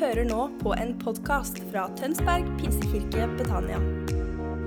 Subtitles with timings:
[0.00, 3.76] hører nå på en podkast fra Tønsberg pinsekirke Betania.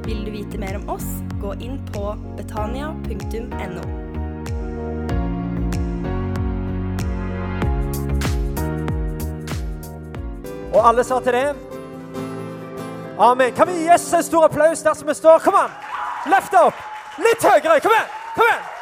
[0.06, 1.08] Vil du vite mer om oss,
[1.42, 3.86] gå inn på betania.no.
[10.74, 11.48] Og alle sa til det?
[13.18, 13.54] Amen.
[13.58, 15.42] Kan vi gi Jesus en stor applaus der som vi står?
[15.42, 15.74] Kom an!
[16.30, 16.86] Løft opp!
[17.18, 17.82] Litt høyere!
[17.82, 18.16] Kom igjen!
[18.38, 18.73] Kom igjen!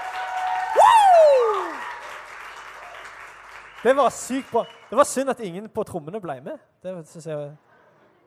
[3.83, 4.65] Det var sykt bra.
[4.89, 6.57] Det var synd at ingen på trommene ble med.
[6.83, 6.91] Det,
[7.25, 7.37] jeg,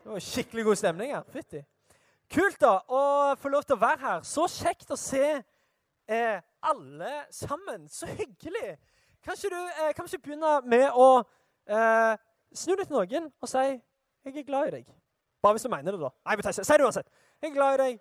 [0.05, 1.23] det var skikkelig god stemning her.
[1.30, 1.62] Fytti.
[2.34, 3.02] Kult da, å
[3.38, 4.24] få lov til å være her.
[4.27, 5.23] Så kjekt å se
[6.09, 7.87] eh, alle sammen.
[7.88, 8.74] Så hyggelig.
[9.24, 11.09] Kanskje du eh, kanskje begynne med å
[11.71, 12.18] eh,
[12.55, 13.66] snu deg til noen og si
[14.24, 14.87] 'Jeg er glad i deg'.
[15.43, 16.09] Bare hvis du mener det, da.
[16.27, 17.07] Nei, men Si det uansett.
[17.43, 17.98] 'Jeg er glad i deg'.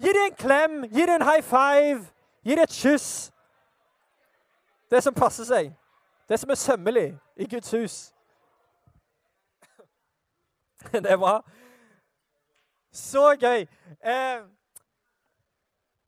[0.00, 2.06] Gi dem en klem, gi dem en high five,
[2.44, 3.32] gi dem et kyss.
[4.90, 5.72] Det som passer seg.
[6.28, 8.14] Det som er sømmelig i Guds hus.
[10.92, 11.42] Det er bra.
[12.92, 13.66] Så gøy.
[14.04, 14.40] Eh,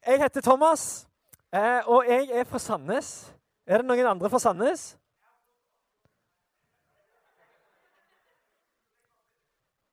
[0.06, 1.08] jeg heter Thomas,
[1.52, 3.34] eh, og jeg er fra Sandnes.
[3.66, 4.98] Er det noen andre fra Sandnes?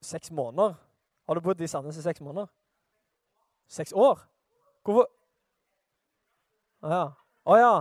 [0.02, 0.74] Seks måneder?
[1.28, 2.48] Har du bodd i Sandnes i seks måneder?
[3.68, 4.20] Seks år?
[4.84, 5.08] Hvorfor
[6.82, 7.06] Å ja.
[7.44, 7.72] Å ja.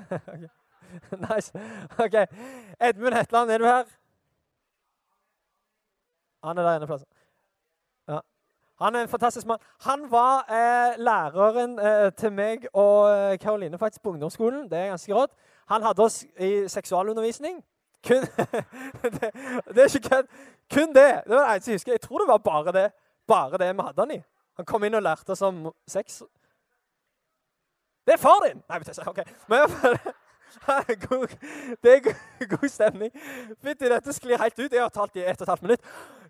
[0.16, 0.48] okay.
[1.30, 1.52] Nice.
[1.98, 2.16] OK.
[2.80, 3.84] Edmund Hetland, er du her?
[6.44, 7.08] Han er der inne plassen.
[8.08, 8.20] Ja.
[8.80, 9.58] Han er en fantastisk mann.
[9.80, 14.70] Han var eh, læreren eh, til meg og Karoline faktisk på ungdomsskolen.
[14.70, 15.30] Det er ganske rått.
[15.68, 17.64] Han hadde oss i seksualundervisning.
[18.06, 18.16] Kun
[19.02, 19.30] det,
[19.74, 20.26] det, er ikke kødd.
[20.74, 21.20] Kun det.
[21.26, 21.92] Det var det eneste jeg husker.
[21.92, 22.90] Jeg tror det var bare det
[23.26, 24.22] bare det vi hadde han i.
[24.56, 26.22] Han kom inn og lærte oss om sex.
[28.06, 28.62] Det er far din!
[28.68, 29.20] Nei, OK.
[29.48, 29.58] Men,
[31.08, 31.28] god,
[31.82, 33.12] det er god, stemning.
[33.62, 34.72] Fytti, dette sklir helt ut.
[34.72, 35.84] Jeg har talt i ett og et halvt minutt.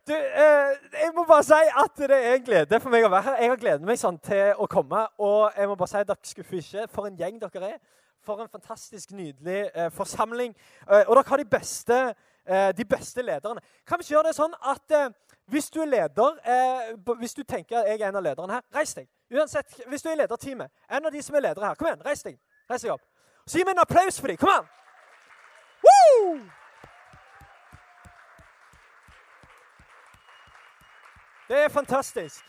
[0.08, 3.28] Du, eh, jeg må bare si at det er en glede for meg å være
[3.28, 3.40] her.
[3.44, 5.06] Jeg har gledet meg sånn til å komme.
[5.20, 6.86] Og jeg må bare si at dere skuffer ikke.
[6.94, 7.80] For en gjeng dere er.
[8.24, 10.54] For en fantastisk nydelig eh, forsamling.
[10.88, 12.00] Eh, og dere har de beste,
[12.46, 13.64] eh, de beste lederne.
[13.88, 15.08] Kan vi ikke gjøre det sånn at eh,
[15.50, 18.66] hvis du er leder, eh, hvis du tenker at jeg er en av lederne her,
[18.74, 19.08] reis deg.
[19.30, 22.04] Uansett, Hvis du er i lederteamet, en av de som er ledere her, kom igjen,
[22.06, 22.38] reis deg.
[22.70, 23.02] Reis deg opp.
[23.46, 24.38] Så gi meg en applaus for dem.
[24.40, 24.68] Kom an!
[25.84, 26.38] Woo!
[31.50, 32.44] Det er fantastisk.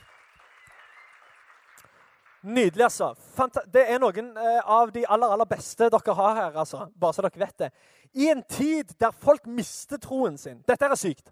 [2.41, 3.13] Nydelig, altså.
[3.35, 6.88] Fanta det er noen eh, av de aller, aller beste dere har her, altså.
[6.97, 7.69] Bare så dere vet det.
[8.13, 11.30] I en tid der folk mister troen sin Dette er sykt.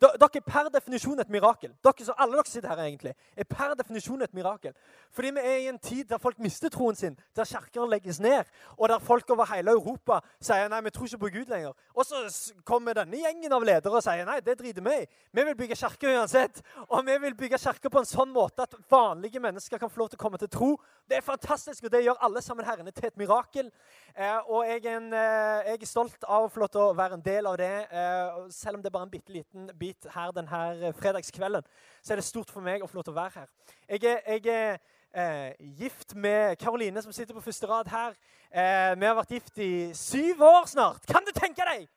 [0.00, 1.72] Dere er per definisjon et mirakel.
[1.82, 4.74] Dere, som alle dere sitter her egentlig, er per definisjon et mirakel.
[5.10, 8.46] Fordi vi er i en tid der folk mister troen sin, der kirker legges ned,
[8.76, 11.74] og der folk over hele Europa sier nei, vi tror ikke på Gud lenger.
[11.94, 12.22] Og så
[12.64, 15.08] kommer denne gjengen av ledere og sier nei, det driter vi i.
[15.34, 16.62] Vi vil bygge kirke uansett.
[16.88, 20.12] Og vi vil bygge kirke på en sånn måte at vanlige mennesker kan få lov
[20.12, 20.70] til å komme til tro.
[21.08, 23.70] Det er fantastisk, og det gjør alle sammen herrene til et mirakel.
[24.14, 26.96] Eh, og jeg er, en, eh, jeg er, stolt av å få lov til å
[26.96, 29.87] være en del av det, eh, selv om det er bare en bitte liten bit
[29.88, 31.66] bit her denne fredagskvelden,
[32.02, 33.50] så er det stort for meg å få lov til å være her.
[33.88, 34.78] Jeg er, jeg er
[35.12, 38.16] eh, gift med Karoline, som sitter på første rad her.
[38.50, 41.08] Eh, vi har vært gift i syv år snart.
[41.08, 41.88] Kan du tenke deg?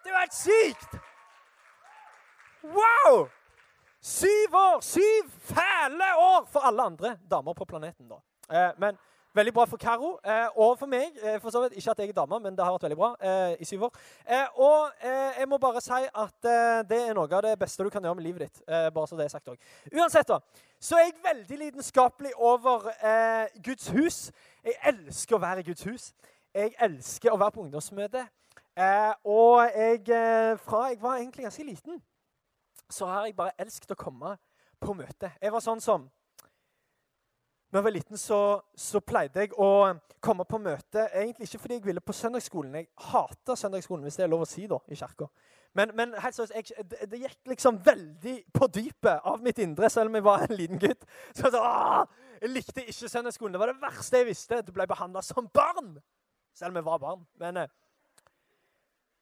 [0.00, 0.96] Det er jo helt sykt!
[2.62, 3.28] Wow!
[4.00, 4.80] Syv år!
[4.84, 8.08] Syv fæle år for alle andre damer på planeten.
[8.08, 8.20] da.
[8.50, 8.98] Eh, men
[9.34, 11.14] Veldig bra for Karo eh, og for meg.
[11.22, 13.10] Eh, for så vidt Ikke at jeg er dame, men det har vært veldig bra
[13.22, 14.00] eh, i syv år.
[14.58, 14.90] Og
[15.38, 16.48] jeg må bare si at
[16.90, 18.62] det er noe av det beste du kan gjøre med livet ditt.
[18.66, 19.62] bare så det er sagt også.
[19.94, 20.40] Uansett, da,
[20.80, 22.90] så er jeg veldig lidenskapelig over
[23.62, 24.18] Guds hus.
[24.64, 26.12] Jeg elsker å være i Guds hus.
[26.54, 28.26] Jeg elsker å være på ungdomsmøte.
[29.24, 30.04] og jeg,
[30.58, 32.02] fra jeg var egentlig ganske liten,
[32.90, 34.36] så har jeg bare elsket å komme
[34.80, 35.30] på møte.
[35.40, 36.10] Jeg var sånn som
[37.70, 41.76] da jeg var liten, så, så, pleide jeg å komme på møte egentlig ikke fordi
[41.78, 42.74] jeg ville på søndagsskolen.
[42.80, 45.28] Jeg hater søndagsskolen, hvis det er lov å si da, i kirka.
[45.78, 50.18] Men, men seriøst, det, det, gikk liksom veldig på dypet av mitt indre, selv om
[50.18, 51.06] jeg var en liten gutt.
[51.30, 51.62] Så, så
[52.40, 53.54] Jeg likte ikke søndagsskolen.
[53.54, 54.62] Det var det verste jeg visste.
[54.66, 55.94] Du ble behandla som barn.
[56.56, 57.22] Selv om jeg var barn.
[57.38, 57.70] Men eh,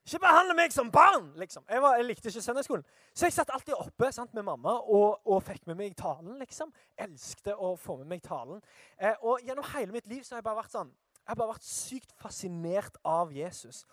[0.05, 1.33] ikke behandle meg som barn!
[1.37, 1.63] liksom.
[1.69, 2.85] Jeg, var, jeg likte ikke søndagsskolen.
[3.13, 6.39] Så jeg satt alltid oppe sant, med mamma og, og, fikk med meg talen.
[6.39, 6.73] liksom.
[6.97, 8.61] Elskte å få med meg talen.
[8.97, 11.53] Eh, og Gjennom hele mitt liv så har jeg bare vært sånn, jeg har bare
[11.53, 13.83] vært sykt fascinert av Jesus.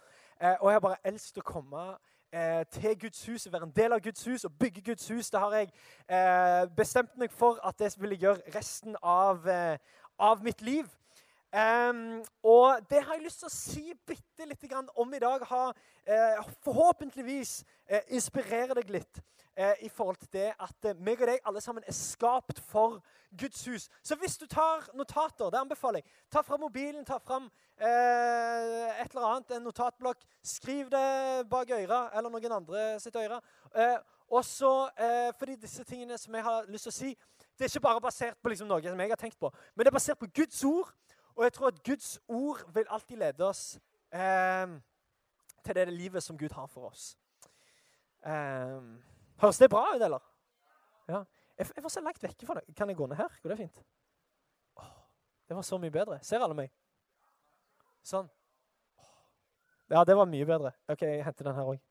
[0.41, 1.83] Eh, og jeg har bare elsket å komme
[2.33, 5.31] eh, til Guds hus, være en del av Guds hus og bygge Guds hus.
[5.31, 5.69] Det har jeg
[6.09, 9.77] eh, bestemt meg for at det vil jeg gjøre resten av, eh,
[10.19, 10.89] av mitt liv.
[11.57, 15.45] Um, og det har jeg lyst til å si bitte litt om i dag.
[15.49, 15.73] Ha,
[16.05, 19.21] eh, forhåpentligvis eh, inspirere deg litt
[19.57, 23.01] eh, i forhold til det at eh, meg og deg alle sammen er skapt for
[23.33, 23.89] Guds hus.
[24.03, 27.49] Så hvis du tar notater, det anbefaler jeg, ta fram mobilen, ta fram
[27.79, 30.29] eh, et eller annet, en notatblokk.
[30.45, 33.41] Skriv det bak øret eller noen andre sitt øre.
[33.73, 37.11] også og så, fordi disse tingene som jeg har lyst til å si,
[37.57, 39.89] det er ikke bare basert på liksom noe som jeg har tenkt på, men det
[39.93, 40.91] er basert på Guds ord.
[41.37, 43.79] Og jeg tror at Guds ord vil alltid lede oss
[44.13, 44.69] eh,
[45.65, 47.19] til det livet som Gud har for oss.
[48.25, 48.81] Eh,
[49.43, 50.25] høres det bra ut, eller?
[51.09, 51.23] Ja.
[51.59, 52.75] Jeg, jeg var så langt vekke fra det.
[52.77, 53.39] Kan jeg gå ned her?
[53.43, 53.83] Går det fint?
[54.77, 54.97] Åh,
[55.49, 56.19] det var så mye bedre.
[56.25, 56.73] Ser alle meg?
[58.07, 58.29] Sånn.
[59.91, 60.73] Ja, det var mye bedre.
[60.89, 61.83] OK, jeg henter den her òg.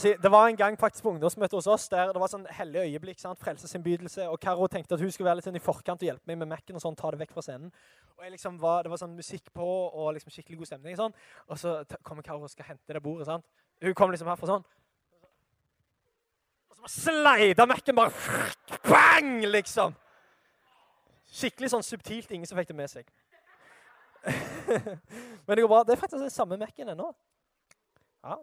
[0.00, 2.86] Si, det var en gang faktisk på ungdomsmøtet hos oss der det var sånn hellig
[2.86, 3.18] øyeblikk.
[3.20, 3.38] sant?
[3.42, 4.28] Frelsesinnbydelse.
[4.32, 6.48] Og Karo tenkte at hun skulle være litt sånn i forkant og hjelpe meg med
[6.48, 7.72] Mac-en og sånn, ta det vekk fra scenen.
[8.16, 10.96] Og liksom var, Det var sånn musikk på og liksom skikkelig god stemning.
[10.96, 11.12] sånn.
[11.48, 13.26] Og så kommer Karo og skal hente det bordet.
[13.26, 13.44] sant?
[13.82, 14.64] Hun kom liksom herfra sånn.
[16.70, 18.12] Og så bare sleida Mac-en bare
[18.88, 19.44] Bang!
[19.44, 19.94] Liksom.
[21.28, 22.30] Skikkelig sånn subtilt.
[22.30, 23.04] Ingen som fikk det med seg.
[25.44, 25.84] Men det går bra.
[25.84, 27.12] Det er faktisk den samme Mac-en ennå.
[28.24, 28.38] Ja,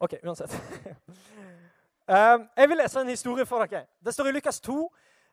[0.00, 0.52] OK, uansett.
[2.08, 3.86] um, jeg vil lese en historie for dere.
[4.04, 4.92] Det står i Lukas 2.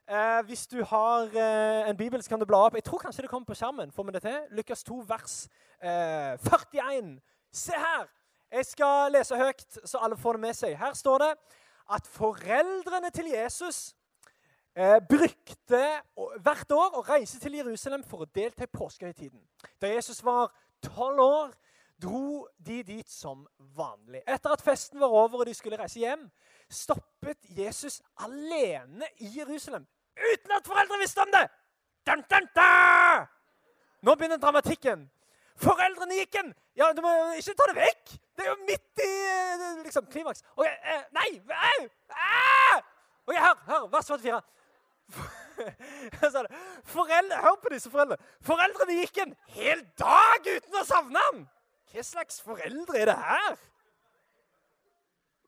[0.10, 2.76] Uh, eh, hvis du har uh, en bibel, så kan du bla opp.
[2.76, 3.92] Jeg tror kanskje det kommer på skjermen.
[3.92, 4.40] Får vi det til?
[4.52, 5.48] Lukas 2, vers
[5.84, 6.38] uh, eh,
[6.74, 7.22] 41.
[7.54, 8.08] Se her!
[8.52, 10.78] Jeg skal lese høyt, så alle får det med seg.
[10.78, 11.32] Her står det
[11.94, 13.96] at foreldrene til Jesus
[15.10, 15.82] brukte
[16.44, 19.40] hvert år å reise til Jerusalem for å delta i påskehøytiden.
[19.82, 20.52] Da Jesus var
[20.84, 21.54] tolv år,
[22.02, 24.22] dro de dit som vanlig.
[24.28, 26.28] Etter at festen var over og de skulle reise hjem,
[26.70, 31.48] stoppet Jesus alene i Jerusalem uten at foreldre visste om det!
[32.08, 33.26] Dun, dun, dun!
[34.06, 35.10] Nå begynner dramatikken.
[35.60, 36.52] Foreldrene gikk en.
[36.76, 38.14] Ja, Du må ikke ta det vekk!
[38.36, 40.44] Det er jo midt i eh, liksom, klimaks.
[40.56, 41.30] Okay, eh, Nei!
[41.50, 41.88] Au!
[42.12, 42.84] Ah!
[43.26, 44.42] Okay, Hør, hør, vers 44.
[46.84, 48.22] Foreldre, hør på disse foreldrene.
[48.44, 51.46] Foreldrene gikk en hel dag uten å savne ham!
[51.96, 53.54] Hva slags foreldre er det her?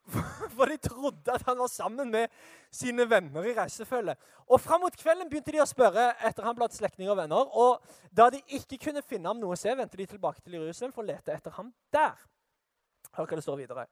[0.56, 2.32] For de trodde at han var sammen med
[2.72, 4.16] sine venner i reisefølge.
[4.48, 7.52] Og Fram mot kvelden begynte de å spørre etter han blant slektninger og venner.
[7.52, 7.84] Og
[8.16, 11.04] da de ikke kunne finne ham noe å se, vendte de tilbake til Jerusalem for
[11.04, 12.16] å lete etter ham der.
[13.18, 13.88] Hør hva det står videre.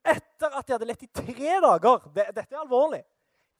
[0.00, 3.04] Etter at de hadde lett i tre dager det, Dette er alvorlig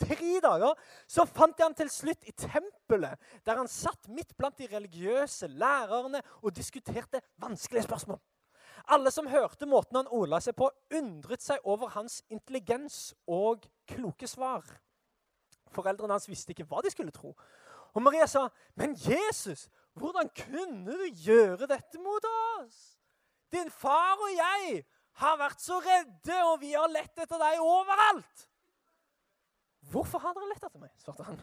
[0.00, 0.74] tre dager,
[1.08, 5.48] så fant de ham til slutt i tempelet, der han satt midt blant de religiøse
[5.52, 8.20] lærerne og diskuterte vanskelige spørsmål.
[8.88, 14.28] Alle som hørte måten han ola seg på, undret seg over hans intelligens og kloke
[14.30, 14.64] svar.
[15.70, 17.34] Foreldrene hans visste ikke hva de skulle tro.
[17.94, 22.24] Og Maria sa, 'Men Jesus, hvordan kunne du gjøre dette mot
[22.58, 22.96] oss?'
[23.50, 28.49] 'Din far og jeg har vært så redde, og vi har lett etter deg overalt.'
[29.90, 31.40] 'Hvorfor har dere lett etter meg?' svarte han.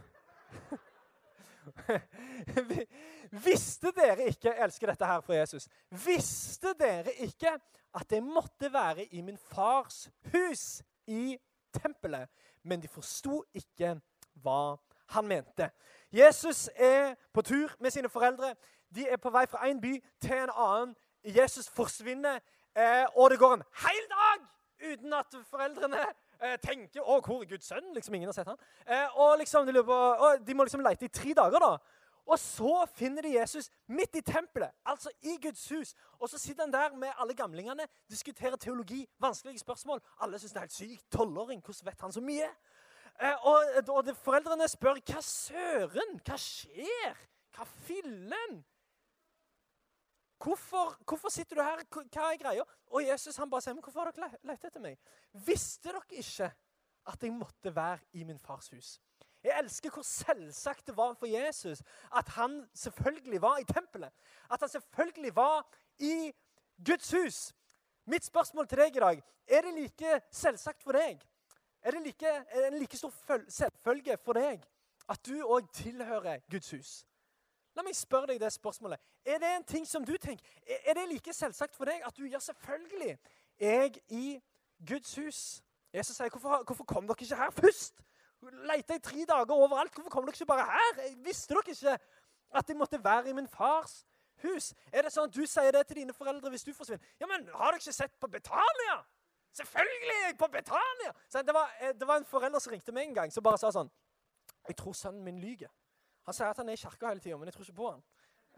[3.48, 5.68] Visste dere ikke jeg elsker dette her fra Jesus,
[6.06, 7.52] visste dere ikke
[7.98, 11.38] at jeg måtte være i min fars hus, i
[11.76, 12.30] tempelet?
[12.64, 13.98] Men de forsto ikke
[14.44, 14.78] hva
[15.16, 15.70] han mente.
[16.12, 18.56] Jesus er på tur med sine foreldre.
[18.96, 20.96] De er på vei fra en by til en annen.
[21.24, 22.40] Jesus forsvinner,
[22.76, 24.48] eh, og det går en hel dag
[24.92, 26.06] uten at foreldrene
[26.42, 28.58] eh, tenker 'Å, hvor er Guds sønn?' Liksom Ingen har sett han.
[28.86, 31.60] Eh, og, liksom, de, på, og de må liksom lete i tre dager.
[31.60, 31.78] da.
[32.28, 35.94] Og så finner de Jesus midt i tempelet, altså i Guds hus.
[36.20, 40.02] Og så sitter han der med alle gamlingene, diskuterer teologi, vanskelige spørsmål.
[40.22, 41.06] Alle syns det er helt sykt.
[41.12, 42.50] Tolvåring, hvordan vet han så mye?
[43.22, 46.20] Eh, og, og de, foreldrene spør hva søren?
[46.28, 47.16] Hva skjer?
[47.56, 48.60] Hva fillen?
[50.44, 51.82] Hvorfor, hvorfor, sitter du her?
[51.90, 52.64] Hva er greia?
[52.94, 55.00] Og Jesus han bare sier, men hvorfor har dere lett etter meg?
[55.48, 56.52] Visste dere ikke
[57.08, 58.98] at jeg måtte være i min fars hus?
[59.44, 61.82] Jeg elsker hvor selvsagt det var for Jesus
[62.16, 64.14] at han selvfølgelig var i tempelet.
[64.52, 65.66] At han selvfølgelig var
[66.00, 66.32] i
[66.86, 67.54] Guds hus.
[68.06, 71.22] Mitt spørsmål til deg i dag er det like selvsagt for deg?
[71.82, 73.14] Er det like, er det en like stor
[73.50, 74.64] selvfølge for deg
[75.10, 77.06] at du òg tilhører Guds hus?
[77.78, 79.00] La meg spørre deg det spørsmålet.
[79.26, 82.26] Er det en ting som du tenker, er det like selvsagt for deg at du
[82.26, 83.18] gjør selvfølgelig
[83.62, 84.40] jeg i
[84.90, 85.42] Guds hus?
[85.94, 88.02] Jesus sier, hvorfor, hvorfor kom dere ikke her først?
[88.42, 89.94] Leita i tre dager overalt.
[89.94, 91.16] Hvorfor kom dere ikke bare her?
[91.26, 91.98] Visste dere ikke
[92.56, 94.06] At jeg måtte være i min fars
[94.44, 94.74] hus.
[94.94, 97.04] Er det sånn at du sier det til dine foreldre hvis du forsvinner?
[97.20, 98.98] Ja, men har dere ikke sett på Betania?
[99.58, 101.12] Selvfølgelig er jeg på Betania!
[101.34, 103.72] Det, var, eh, det var en forelder som ringte meg en gang som bare sa
[103.74, 103.90] sånn
[104.68, 105.70] Jeg tror sønnen min lyver.
[106.28, 108.02] Han sier at han er i kirka hele tida, men jeg tror ikke på han.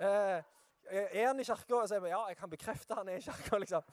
[0.01, 0.43] Eh,
[0.89, 1.81] er han i kirka?
[1.88, 3.57] Så jeg ja, jeg kan bekrefte han er i kirka.
[3.61, 3.83] Liksom.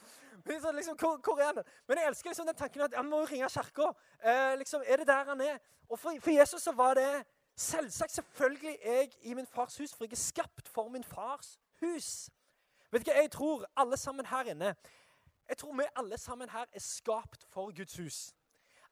[0.44, 1.64] Men så, liksom, hvor, hvor, er han?
[1.88, 3.90] Men jeg elsker liksom den tanken at han må ringe kirka.
[4.24, 5.58] Eh, liksom, er det der han er?
[5.88, 9.94] Og for, for Jesus så var det selvsagt selvfølgelig er jeg i min fars hus,
[9.94, 12.30] for jeg er skapt for min fars hus.
[12.90, 14.76] Vet du hva jeg tror alle sammen her inne
[15.48, 18.35] Jeg tror vi alle sammen her er skapt for Guds hus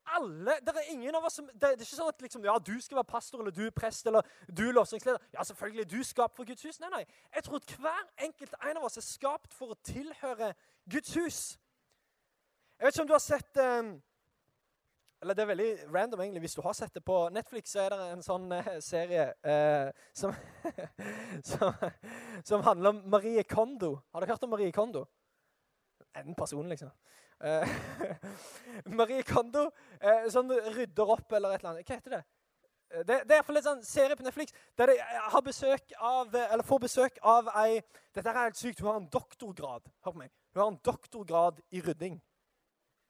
[0.06, 2.74] alle, det er ingen av oss som, det, er ikke sånn at liksom, ja, du
[2.82, 5.20] skal være pastor, eller du er prest, eller du er lovsangsleder.
[5.34, 6.80] Ja, selvfølgelig er du skapt for Guds hus.
[6.80, 7.04] Nei, nei.
[7.34, 10.52] Jeg tror at hver enkelt en av oss er skapt for å tilhøre
[10.90, 11.38] Guds hus.
[12.78, 13.90] Jeg vet ikke om du har sett um,
[15.22, 16.40] Eller det er veldig random, egentlig.
[16.44, 19.88] Hvis du har sett det på Netflix, så er det en sånn uh, serie uh,
[20.12, 20.34] som,
[21.50, 21.84] som,
[22.44, 23.94] som, handler om Marie Kondo.
[24.12, 25.06] Har dere hørt om Marie Kondo?
[26.14, 26.92] En person, liksom.
[27.44, 27.68] Uh,
[28.98, 29.66] Marie Kondo
[30.00, 31.88] eh, sånn rydder opp eller et eller annet.
[31.90, 32.20] Hva heter det?
[32.88, 34.96] Uh, det, det er iallfall en sånn serie på Netflix der de
[35.34, 37.82] har besøk av, får besøk av ei
[38.14, 38.80] Dette er helt sykt.
[38.80, 39.90] Hun har en doktorgrad.
[40.06, 40.32] Hør på meg.
[40.54, 42.16] Hun har en doktorgrad i rydding.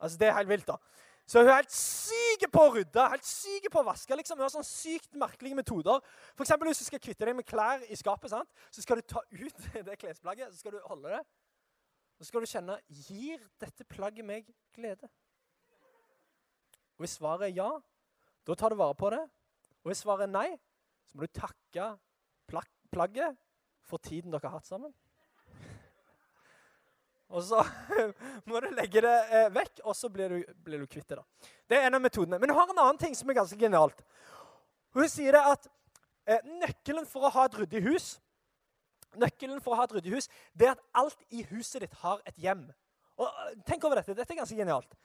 [0.01, 0.79] Altså, Det er helt vilt, da.
[1.27, 4.17] Så hun er helt syk på å rydde, helt syk på å vaske.
[4.17, 4.37] liksom.
[4.37, 6.03] Hun har sånn sykt merkelige metoder.
[6.35, 8.49] For eksempel, Hvis du skal kvitte deg med klær i skapet, sant?
[8.71, 11.23] så skal du ta ut det klesplagget så skal du holde det.
[12.15, 15.09] Så skal du kjenne gir dette plagget meg glede.
[16.95, 17.71] Og Hvis svaret er ja,
[18.47, 19.23] da tar du vare på det.
[19.83, 20.47] Og hvis svaret er nei,
[21.05, 21.89] så må du takke
[22.93, 23.35] plagget
[23.85, 24.93] for tiden dere har hatt sammen.
[27.35, 27.61] Og så
[28.47, 31.17] må du legge det eh, vekk, og så blir du, blir du kvitt det.
[31.19, 31.49] da.
[31.67, 32.39] Det er en av metodene.
[32.39, 34.05] Men hun har en annen ting som er ganske genialt.
[34.95, 35.67] Hun sier det at
[36.29, 38.07] eh, nøkkelen for å ha et ryddig hus
[39.21, 42.23] Nøkkelen for å ha et ryddig hus det er at alt i huset ditt har
[42.27, 42.67] et hjem.
[43.17, 44.15] Og øh, Tenk over dette.
[44.17, 44.95] Dette er ganske genialt.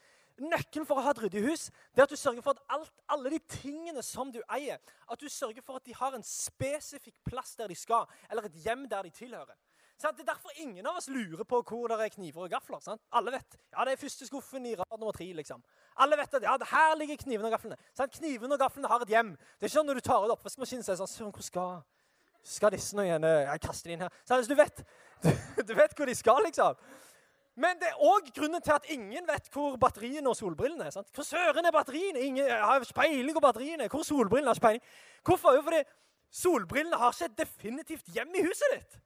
[0.41, 2.93] Nøkkelen for å ha et ryddig hus det er at du sørger for at alt,
[3.13, 7.19] alle de tingene som du eier, at du sørger for at de har en spesifikk
[7.29, 9.59] plass der de skal, eller et hjem der de tilhører.
[10.01, 10.17] Sant?
[10.17, 12.81] Det er derfor ingen av oss lurer på hvor det er kniver og gafler.
[12.81, 13.03] Sant?
[13.13, 15.29] Alle vet ja, det er første skuffen i rad nummer tre.
[15.37, 15.61] liksom.
[16.01, 17.77] Alle vet at ja, her ligger knivene og gaflene.
[17.93, 18.17] Sant?
[18.17, 19.35] Knivene og gaflene har et hjem.
[19.37, 21.83] Det er ikke sånn når du tar ut oppvaskmaskinen så er det sånn, hvor skal
[22.45, 24.17] skal disse nå igjen Jeg kaster de inn her.
[24.25, 24.83] Så du vet,
[25.69, 26.79] du vet hvor de skal, liksom.
[27.61, 30.95] Men det er òg grunnen til at ingen vet hvor batteriene og solbrillene er.
[30.95, 31.11] Sant?
[31.15, 32.21] Hvor søren er batteriene?
[32.21, 33.89] Ingen har speiling på batteriene.
[33.91, 34.83] Hvor solbrillene har speiling.
[35.27, 35.59] Hvorfor?
[35.59, 35.83] Jo, fordi
[36.31, 39.01] solbrillene har ikke et definitivt hjem i huset ditt.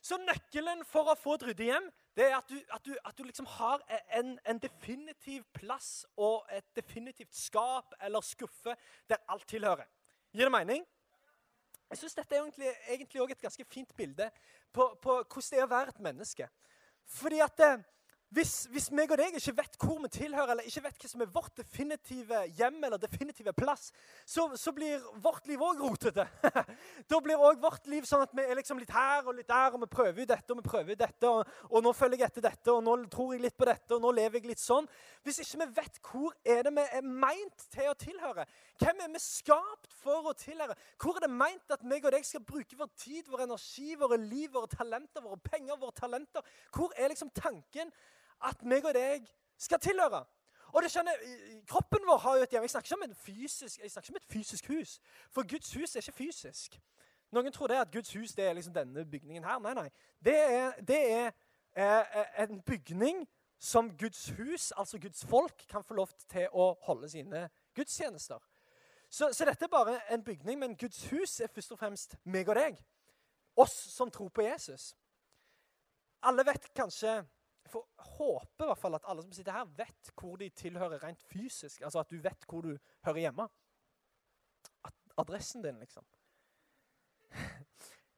[0.00, 3.18] Så nøkkelen for å få et ryddig hjem det er at du, at du, at
[3.18, 3.82] du liksom har
[4.18, 8.74] en, en, definitiv plass og et definitivt skap eller skuffe
[9.10, 9.86] der alt tilhører.
[10.34, 10.86] Gir det mening?
[11.90, 12.44] Jeg synes Dette er
[12.88, 14.30] egentlig, også et ganske fint bilde
[14.72, 16.48] på, på, hvordan det er å være et menneske.
[17.08, 17.84] Fordi at eh,
[18.28, 21.22] hvis, hvis meg og deg ikke vet hvor vi tilhører, eller ikke vet hva som
[21.24, 23.86] er vårt definitive hjem eller definitive plass,
[24.28, 26.26] så, så blir vårt liv òg rotete.
[27.10, 29.72] da blir òg vårt liv sånn at vi er liksom litt her og litt der,
[29.72, 32.32] og vi prøver ut dette og vi prøver ut dette, og, og, nå følger jeg
[32.34, 34.90] etter dette, og nå tror jeg litt på dette, og nå lever jeg litt sånn.
[35.24, 38.44] Hvis ikke vi vet hvor er det vi er meint til å tilhøre,
[38.78, 42.28] hvem er vi skapt for å tilhøre, hvor er det meint at meg og deg
[42.28, 46.44] skal bruke vår tid, vår energi, våre liv, våre talenter, våre penger, våre talenter,
[46.76, 47.88] hvor er liksom tanken
[48.44, 49.26] at meg og deg
[49.58, 50.24] skal tilhøre.
[50.72, 51.12] Og det skjønner,
[51.66, 52.62] Kroppen vår har jo et hjem.
[52.62, 55.00] Jeg snakker ikke om, fysisk, jeg snakker ikke om et fysisk hus.
[55.30, 56.80] For Guds hus er ikke fysisk.
[57.32, 59.58] Noen tror det at Guds hus det er liksom denne bygningen her.
[59.58, 59.88] Nei, nei.
[60.24, 61.32] Det er, det er
[61.76, 63.26] eh, en bygning
[63.58, 68.38] som Guds hus, altså Guds folk, kan få lov til å holde sine gudstjenester.
[69.10, 72.48] Så, så dette er bare en bygning, men Guds hus er først og fremst meg
[72.48, 72.78] og deg.
[73.56, 74.92] Oss som tror på Jesus.
[76.22, 77.22] Alle vet kanskje
[77.74, 81.22] jeg håpe i hvert fall at alle som sitter her, vet hvor de tilhører rent
[81.22, 81.82] fysisk.
[81.82, 83.48] Altså at du vet hvor du hører hjemme.
[84.84, 86.04] At adressen din, liksom.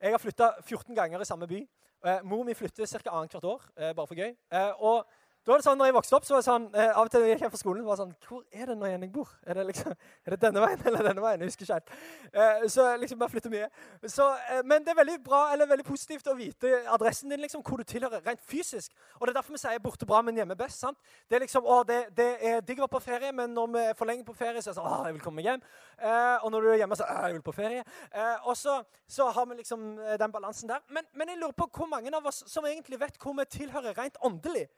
[0.00, 1.60] Jeg har flytta 14 ganger i samme by.
[2.06, 3.10] Eh, mor mi flytter ca.
[3.10, 4.36] annethvert år, eh, bare for gøy.
[4.52, 5.04] Eh, og
[5.40, 7.10] da var det sånn, når jeg vokste opp, så var det sånn, eh, Av og
[7.10, 9.08] til når jeg gikk hjem fra skolen, var det sånn Hvor er det når jeg
[9.14, 9.28] bor?
[9.48, 9.94] Er det, liksom,
[10.26, 11.40] er det denne veien eller denne veien?
[11.40, 11.96] Jeg husker ikke.
[12.34, 13.68] Eh, så liksom bare flytter mye.
[14.04, 17.62] Så, eh, men det er veldig bra, eller veldig positivt å vite adressen din, liksom,
[17.64, 18.92] hvor du tilhører, rent fysisk.
[19.16, 20.84] Og Det er derfor vi sier 'borte bra, men hjemme best'.
[20.84, 20.98] sant?
[21.30, 23.86] Det er liksom, å, det, det er digg å være på ferie, men når vi
[23.86, 25.64] er for lenge på ferie, så er det sånn 'Å, jeg vil komme meg hjem'.
[26.04, 27.84] Eh, og når du er hjemme, så 'Å, jeg vil på ferie'.
[28.12, 30.84] Eh, og så, så, har vi liksom eh, den balansen der.
[30.88, 33.96] Men, men jeg lurer på hvor mange av oss som egentlig vet hvor vi tilhører
[33.96, 34.68] rent åndelig.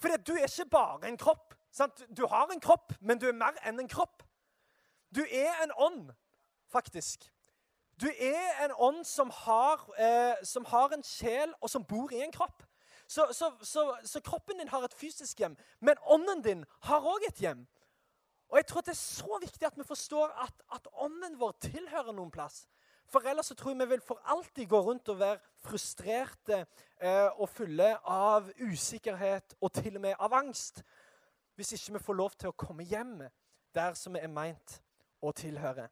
[0.00, 1.54] For du er ikke bare en kropp.
[1.70, 2.02] Sant?
[2.16, 4.24] Du har en kropp, men du er mer enn en kropp.
[5.14, 6.10] Du er en ånd,
[6.70, 7.28] faktisk.
[8.00, 12.22] Du er en ånd som har, eh, som har en sjel, og som bor i
[12.24, 12.64] en kropp.
[13.06, 17.26] Så, så, så, så, kroppen din har et fysisk hjem, men ånden din har òg
[17.28, 17.66] et hjem.
[18.48, 22.14] Og jeg tror det er så viktig at vi forstår at, at ånden vår tilhører
[22.14, 22.64] noen plass.
[23.10, 26.60] For ellers så tror jeg vi vil for alltid gå rundt og være frustrerte
[27.02, 30.84] eh, og fulle av usikkerhet og til og med av angst.
[31.58, 33.16] Hvis ikke vi får lov til å komme hjem
[33.74, 34.76] der som vi er meint
[35.20, 35.88] å tilhøre.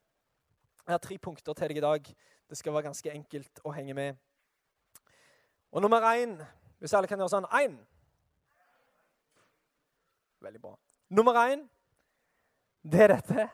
[0.86, 2.10] Jeg har tre punkter til deg i dag.
[2.48, 4.20] Det skal være ganske enkelt å henge med.
[5.74, 6.38] Og nummer én
[6.78, 7.72] Hvis alle kan gjøre sånn én.
[10.38, 10.76] Veldig bra.
[11.10, 11.64] Nummer én,
[12.86, 13.48] det er dette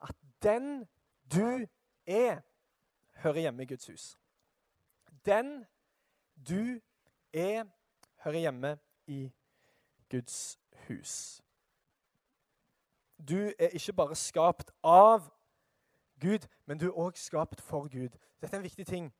[0.00, 0.86] at den
[1.28, 1.66] du
[2.08, 2.40] er
[3.12, 4.18] hører hjemme i Guds hus.
[5.26, 5.64] Den
[6.48, 6.80] du
[7.32, 7.64] er,
[8.24, 9.32] hører hjemme i
[10.10, 11.42] Guds hus.
[13.28, 15.30] Du er ikke bare skapt av
[16.20, 18.10] Gud, men du er òg skapt for Gud.
[18.40, 19.12] Dette er en viktig ting.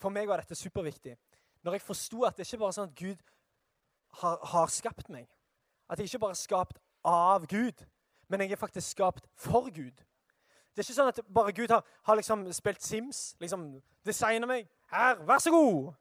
[0.00, 1.16] For meg var dette superviktig.
[1.62, 3.22] Når jeg forsto at det ikke bare er sånn at Gud
[4.20, 5.28] har, har skapt meg.
[5.88, 7.86] At jeg ikke bare er skapt av Gud,
[8.28, 10.02] men jeg er faktisk skapt for Gud.
[10.76, 13.20] Det er ikke sånn at bare Gud har, har liksom spilt Sims.
[13.40, 13.62] liksom
[14.04, 14.66] Designer meg.
[14.92, 15.94] Her, vær så god!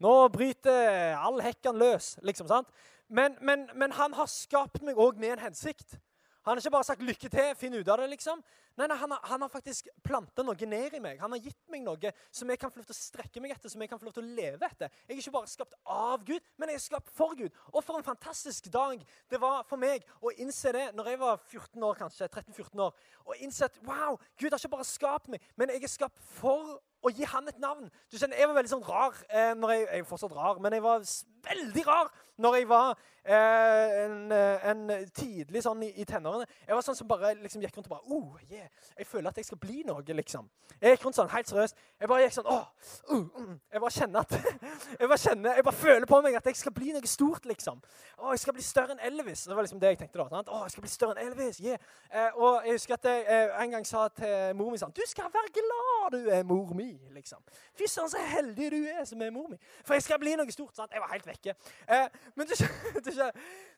[0.00, 2.16] Nå bryter all hekken løs.
[2.22, 2.70] liksom, sant?
[3.12, 5.98] Men, men, men han har skapt meg òg med en hensikt.
[6.46, 8.08] Han har ikke bare sagt 'lykke til, finn ut av det'.
[8.08, 8.42] liksom.
[8.78, 11.18] Nei, nei, han, har, han har faktisk planta noe ned i meg.
[11.20, 13.72] Han har gitt meg noe som jeg kan få lov til å strekke meg etter,
[13.72, 14.92] som jeg kan få lov til å leve etter.
[15.04, 17.52] Jeg er ikke bare skapt av Gud, men jeg er skapt for Gud.
[17.72, 19.02] Og for en fantastisk dag
[19.32, 23.04] det var for meg å innse det når jeg var 14 år, kanskje, 13-14 år.
[23.26, 26.80] Og innse at wow, Gud har ikke bare skapt meg, men jeg er skapt for
[27.02, 27.88] å gi han et navn.
[28.10, 30.76] Du skjønner, Jeg var veldig sånn rar eh, når jeg, jeg er fortsatt rar, men
[30.76, 31.06] jeg var
[31.48, 32.12] veldig rar
[32.42, 32.92] når jeg var
[33.24, 36.46] eh, en, eh, en, tidlig sånn i, i tenårene.
[36.66, 38.61] Jeg var sånn som bare liksom gikk rundt og bare oh, yeah,
[38.98, 40.48] Jeg føler at jeg skal bli noe, liksom.
[40.80, 41.82] Jeg gikk rundt sånn helt seriøst.
[42.00, 42.64] Jeg bare gikk sånn åh,
[43.12, 44.32] uh, uh, Jeg bare kjenner at
[45.00, 47.82] jeg bare kjenner, jeg bare føler på meg at jeg skal bli noe stort, liksom.
[48.18, 49.44] Å, jeg skal bli større enn Elvis.
[49.48, 50.28] Det var liksom det jeg tenkte da.
[50.32, 50.50] Sant?
[50.52, 51.90] Å, jeg skal bli større enn Elvis, yeah.
[52.10, 55.00] Eh, og jeg husker at jeg eh, en gang sa til mor mi sånn Du
[55.08, 57.40] skal være glad du er mor mi, liksom.
[57.78, 59.58] Fy søren, så heldig du er som er mor mi.
[59.86, 60.74] For jeg skal bli noe stort.
[60.76, 60.92] sant?
[60.92, 61.56] Jeg var helt vekke.
[61.88, 62.54] Eh, men du
[63.06, 63.30] det,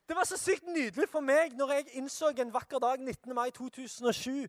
[0.07, 3.33] det, var så sykt nydelig for meg når jeg innså en vakker dag 19.
[3.33, 4.45] mai 2007,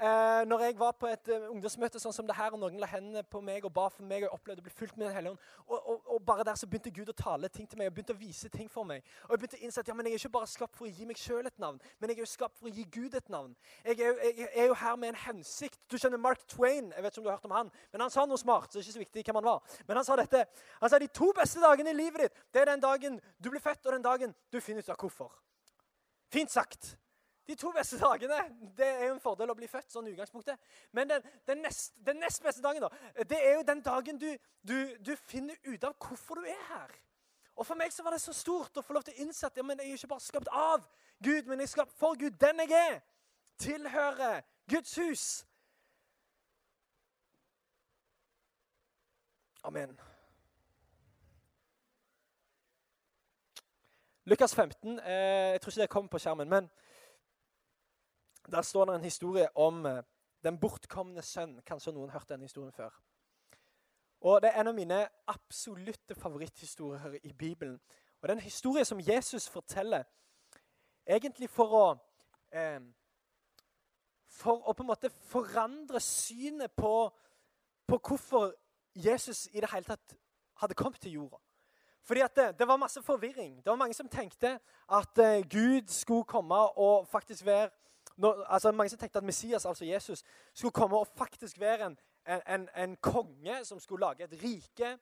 [0.00, 2.88] eh, når jeg var på et uh, ungdomsmøte sånn som det her, og noen la
[2.90, 5.16] hendene på meg og ba for meg, og jeg opplevde å bli fulgt med Den
[5.16, 5.48] hellige ånd.
[5.66, 8.14] Og, og, og, bare der så begynte Gud å tale ting til meg og begynte
[8.14, 9.02] å vise ting for meg.
[9.26, 10.92] Og jeg begynte å innse at ja, men jeg er ikke bare skapt for å
[10.94, 13.32] gi meg sjøl et navn, men jeg er jo skapt for å gi Gud et
[13.32, 13.56] navn.
[13.84, 15.80] Jeg er, jo, jeg er, jo her med en hensikt.
[15.90, 18.14] Du kjenner Mark Twain, jeg vet ikke om du har hørt om han, men han
[18.14, 18.70] sa noe smart.
[18.70, 19.76] så det er ikke så viktig hvem han var.
[19.88, 20.44] Men han sa dette.
[20.80, 23.62] Han sa de to beste dagene i livet ditt, det er den dagen du blir
[23.62, 25.32] født, og den dagen du finner ut av hvorfor.
[26.30, 26.96] Fint sagt.
[27.50, 28.36] De to beste dagene
[28.78, 29.90] det er jo en fordel å bli født.
[29.90, 30.58] sånn utgangspunktet.
[30.92, 32.90] Men den, den, nest, den nest, beste dagen da,
[33.26, 34.28] det er jo den dagen du,
[34.62, 36.94] du, du, finner ut av hvorfor du er her.
[37.56, 39.56] Og For meg så var det så stort å få lov til å innse at
[39.58, 40.86] ja, men jeg er ikke bare skapt av
[41.18, 42.38] Gud, men jeg er skapt for Gud.
[42.40, 43.00] Den jeg er,
[43.60, 45.26] tilhører Guds hus.
[49.66, 49.98] Amen.
[54.30, 54.98] Lukas 15.
[54.98, 55.12] Eh,
[55.52, 56.48] jeg tror ikke det kommer på skjermen.
[56.48, 56.70] men
[58.52, 60.02] Der står det en historie om eh,
[60.44, 61.62] den bortkomne sønn.
[61.66, 62.90] Kanskje noen har hørt den historien før.
[64.20, 67.80] Og Det er en av mine absolutte favoritthistorier i Bibelen.
[68.20, 70.04] Og Det er en historie som Jesus forteller
[71.06, 71.84] egentlig for å
[72.52, 72.80] eh,
[74.30, 77.10] For å på en måte forandre synet på,
[77.86, 78.54] på hvorfor
[78.94, 80.14] Jesus i det hele tatt
[80.54, 81.36] hadde kommet til jorda.
[82.02, 83.56] Fordi at det, det, var masse forvirring.
[83.56, 84.58] Det var mange som tenkte
[84.92, 87.70] at uh, Gud skulle komme og faktisk være
[88.48, 90.22] altså Mange som tenkte at Messias, altså Jesus,
[90.54, 91.98] skulle komme og faktisk være en,
[92.48, 94.98] en, en konge som skulle lage et rike.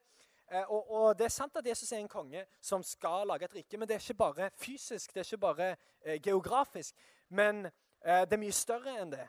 [0.51, 3.55] Uh, og, og, Det er sant at Jesus er en konge som skal lage et
[3.55, 5.75] rike, men det er ikke bare fysisk, det er ikke bare
[6.07, 6.95] uh, geografisk.
[7.29, 7.63] Men
[8.05, 9.25] det er mye større enn det.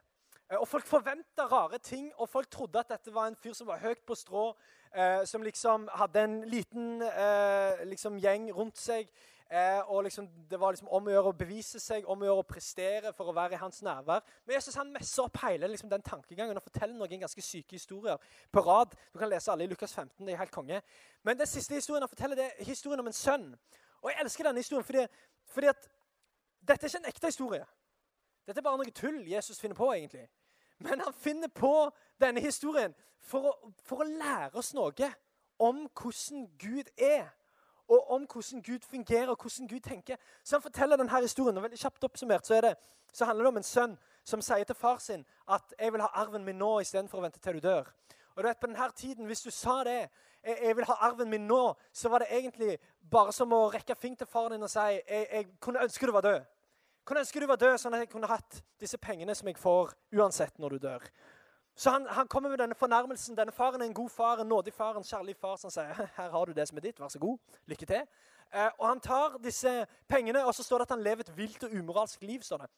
[0.58, 3.78] Og Folk forventa rare ting, og folk trodde at dette var en fyr som var
[3.78, 4.56] høyt på strå,
[4.96, 9.06] eh, som liksom hadde en liten eh, liksom gjeng rundt seg.
[9.50, 12.42] Eh, og liksom, Det var liksom om å gjøre å bevise seg, om å gjøre
[12.42, 14.26] å prestere for å være i hans nærvær.
[14.46, 18.18] Men Jesus han messer opp hele liksom, den tankegangen og forteller noen ganske syke historier
[18.50, 18.94] på rad.
[19.12, 20.26] Du kan lese alle i Lukas 15.
[20.26, 20.82] det er helt konge.
[21.22, 23.54] Men den siste historien han forteller, det er historien om en sønn.
[24.02, 25.06] Og Jeg elsker denne historien fordi,
[25.46, 25.90] fordi at
[26.60, 27.66] dette er ikke en ekte historie.
[28.46, 29.92] Dette er bare noe tull Jesus finner på.
[29.92, 30.28] egentlig.
[30.80, 31.90] Men han finner på
[32.20, 35.10] denne historien for å, for å lære oss noe
[35.60, 37.28] om hvordan Gud er.
[37.90, 40.16] Og om hvordan Gud fungerer og hvordan Gud tenker.
[40.44, 42.76] Så han forteller denne historien, og veldig kjapt oppsummert så, det,
[43.12, 46.08] så handler det om en sønn som sier til far sin at 'jeg vil ha
[46.22, 47.90] arven min nå istedenfor å vente til du dør'.
[48.36, 50.08] Og du vet, på denne tiden, Hvis du sa det,
[50.44, 52.78] jeg, vil ha arven min nå, så var det egentlig
[53.10, 56.12] bare som å rekke fing til faren din og si jeg, jeg kunne ønske du
[56.12, 56.40] var død.
[57.10, 59.88] Kunne ønske du var død, sånn at jeg kunne hatt disse pengene som jeg får
[60.14, 61.06] uansett når du dør.
[61.74, 63.34] Så han, han, kommer med denne fornærmelsen.
[63.34, 66.30] Denne faren er en god far, en nådig far, en kjærlig far som sier her
[66.30, 68.06] har du det som er ditt, vær så god, lykke til.
[68.54, 69.72] Eh, og Han tar disse
[70.06, 72.46] pengene, og så står det at han lever et vilt og umoralsk liv.
[72.46, 72.70] står Det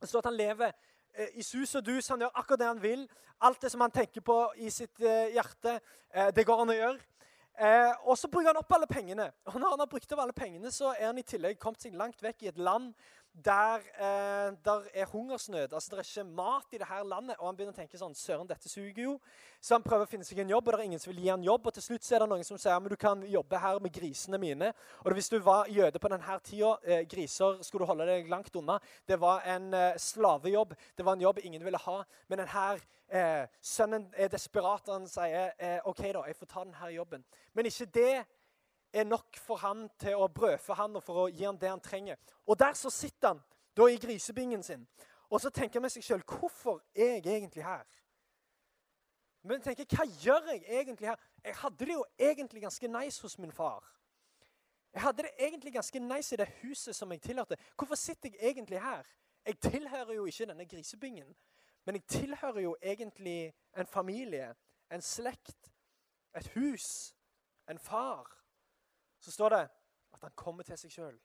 [0.00, 0.72] Det står at han lever
[1.12, 3.08] eh, i sus og dus, han gjør akkurat det han vil.
[3.40, 5.80] Alt det som han tenker på i sitt eh, hjerte,
[6.14, 6.98] eh, det går han gjøre.
[7.60, 9.28] Eh, og så bruker han opp alle pengene.
[9.44, 11.96] Og når han har brukt opp alle pengene, så er han i tillegg kommet seg
[11.98, 12.94] langt vekk i et land
[13.32, 15.72] der, eh, der er hungersnød.
[15.72, 17.36] Altså, Det er ikke mat i det her landet.
[17.38, 19.20] Og han begynner å tenke sånn Søren, dette suger jo.
[19.60, 21.28] Så han prøver å finne seg en jobb, og det er ingen som vil gi
[21.28, 21.66] han jobb.
[21.66, 23.92] Og til slutt så er det noen som sier men du kan jobbe her med
[23.92, 24.72] grisene mine.
[25.04, 28.56] Og hvis du var jøde på denne tida, eh, griser skulle du holde deg langt
[28.56, 28.78] unna.
[29.08, 30.74] Det var en eh, slavejobb.
[30.96, 32.04] Det var en jobb ingen ville ha.
[32.28, 36.64] Men denne eh, sønnen er desperat, og han sier eh, OK, da, jeg får ta
[36.64, 37.24] denne jobben.
[37.54, 38.24] Men ikke det
[38.92, 41.80] er nok for han til å brødfø han og for å gi han det han
[41.80, 42.20] trenger.
[42.46, 43.42] Og der så sitter han
[43.76, 44.86] da i grisebingen sin
[45.32, 47.86] og så tenker han med seg sjøl hvorfor er jeg egentlig her?
[49.48, 51.22] Men tenker, hva gjør jeg egentlig her?
[51.44, 53.80] Jeg hadde det jo egentlig ganske nice hos min far.
[54.92, 57.56] Jeg hadde det egentlig ganske nice i det huset som jeg tilhørte.
[57.78, 59.08] Hvorfor sitter jeg egentlig her?
[59.46, 61.32] Jeg tilhører jo ikke denne grisebingen.
[61.86, 64.52] Men jeg tilhører jo egentlig en familie,
[64.92, 65.72] en slekt,
[66.36, 67.14] et hus,
[67.70, 68.41] en far
[69.22, 69.62] så står det
[70.12, 71.18] at han kommer til seg sjøl.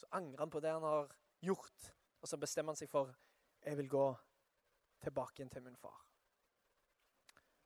[0.00, 1.10] Så angrer han på det han har
[1.44, 3.12] gjort, og så bestemmer han seg for
[3.60, 4.06] jeg vil gå
[5.04, 5.98] tilbake igjen til min far.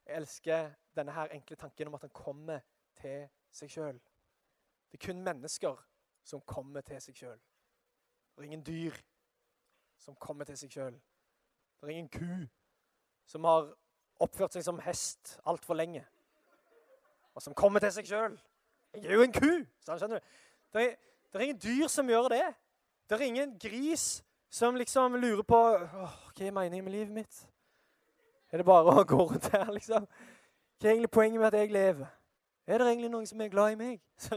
[0.05, 2.61] Jeg elsker denne her enkle tanken om at han kommer
[2.99, 4.01] til seg sjøl.
[4.90, 5.79] Det er kun mennesker
[6.27, 7.38] som kommer til seg sjøl.
[8.35, 8.99] Det er ingen dyr
[9.99, 10.99] som kommer til seg sjøl.
[11.79, 12.51] Det er ingen ku
[13.31, 13.71] som har
[14.21, 16.05] oppført seg som hest altfor lenge
[17.35, 18.37] og som kommer til seg sjøl.
[18.94, 19.51] Jeg er jo en ku.
[19.85, 20.37] Sånn, skjønner du?
[20.75, 20.94] Det er,
[21.31, 22.44] det er, ingen dyr som gjør det.
[23.09, 24.07] Det er ingen gris
[24.55, 27.40] som liksom lurer på Åh, hva er meningen med livet mitt.
[28.53, 30.07] Er det bare å gå rundt her, liksom?
[30.79, 32.12] Hva er egentlig poenget med at jeg lever?
[32.66, 33.98] Er det egentlig noen som er glad i meg?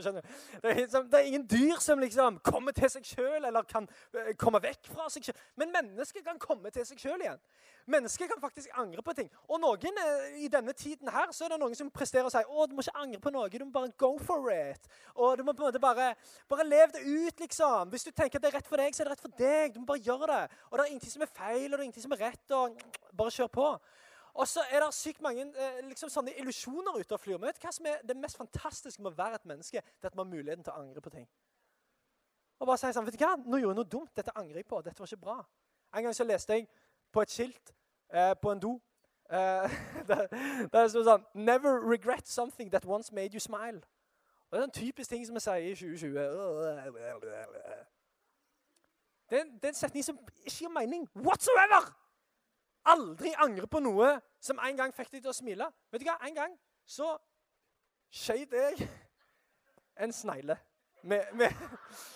[0.61, 4.31] Det er, det, er, ingen dyr som liksom kommer til seg sjøl eller kan uh,
[4.39, 5.37] komme vekk fra seg sjøl.
[5.55, 7.39] Men mennesket kan komme til seg sjøl igjen.
[7.87, 9.29] Mennesket kan faktisk angre på ting.
[9.47, 12.49] Og noen uh, i denne tiden her så er det noen som presterer og sier
[12.49, 14.89] å, du må ikke angre på noe, du må bare go for it.
[15.15, 16.09] Og du må på en måte bare,
[16.51, 17.93] bare leve det ut, liksom.
[17.93, 19.77] Hvis du tenker at det er rett for deg, så er det rett for deg.
[19.77, 20.43] Du må bare gjøre det.
[20.67, 22.57] Og det er ingenting som er feil, og det er ingenting som er rett.
[22.57, 23.69] og Bare kjør på.
[24.37, 27.39] Og så er det sykt mange eh, liksom sånne illusjoner ute og flyr.
[27.39, 29.81] Men vet du hva som er det mest fantastiske med å være et menneske?
[29.81, 31.25] Det er at man har muligheten til å angre på ting.
[32.59, 33.33] Og bare si sånn, vet du hva?
[33.37, 34.13] Nå gjorde jeg noe dumt.
[34.17, 34.83] Dette angrer jeg på.
[34.85, 35.39] Dette var ikke bra.
[35.97, 36.69] En gang så leste jeg
[37.13, 37.73] på et skilt
[38.13, 38.77] eh, på en do
[39.33, 39.77] eh,
[40.09, 40.25] der,
[40.73, 43.81] der sto sånn Never regret something that once made you smile.
[44.47, 46.13] Og Det er en typisk ting som vi sier i 2020.
[49.29, 51.89] Det er, det er en setning som ikke gir mening whatsoever!
[52.93, 55.67] Aldri angre på noe som en gang fikk deg til å smile.
[55.91, 56.17] Vet du hva?
[56.27, 56.53] En gang
[56.87, 57.15] så
[58.13, 58.87] skjøt jeg
[59.99, 60.57] en snegle.
[61.03, 61.53] Med, med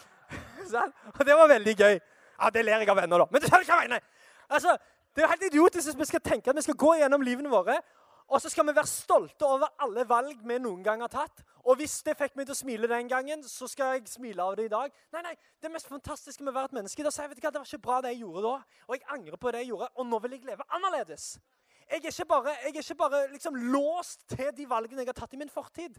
[0.72, 0.94] sånn?
[1.18, 2.00] Og det var veldig gøy.
[2.42, 3.28] Ja, Det ler jeg av ennå, da.
[3.32, 4.06] Men du skjønner hva jeg mener.
[4.52, 4.78] Altså,
[5.12, 7.52] det er jo helt idiotisk hvis vi skal tenke at vi skal gå gjennom livene
[7.52, 7.78] våre
[8.32, 11.44] og så skal vi være stolte over alle valg vi noen gang har tatt.
[11.68, 14.56] Og hvis det fikk meg til å smile den gangen, så skal jeg smile av
[14.58, 14.94] det i dag.
[15.12, 17.46] Nei, nei, Det mest fantastiske med å være et menneske da sier jeg, vet du
[17.46, 18.54] hva, det var ikke bra det jeg gjorde da.
[18.88, 21.28] Og jeg angrer på det jeg gjorde, og nå vil jeg leve annerledes.
[21.92, 25.34] Jeg er ikke bare, er ikke bare liksom låst til de valgene jeg har tatt
[25.36, 25.98] i min fortid.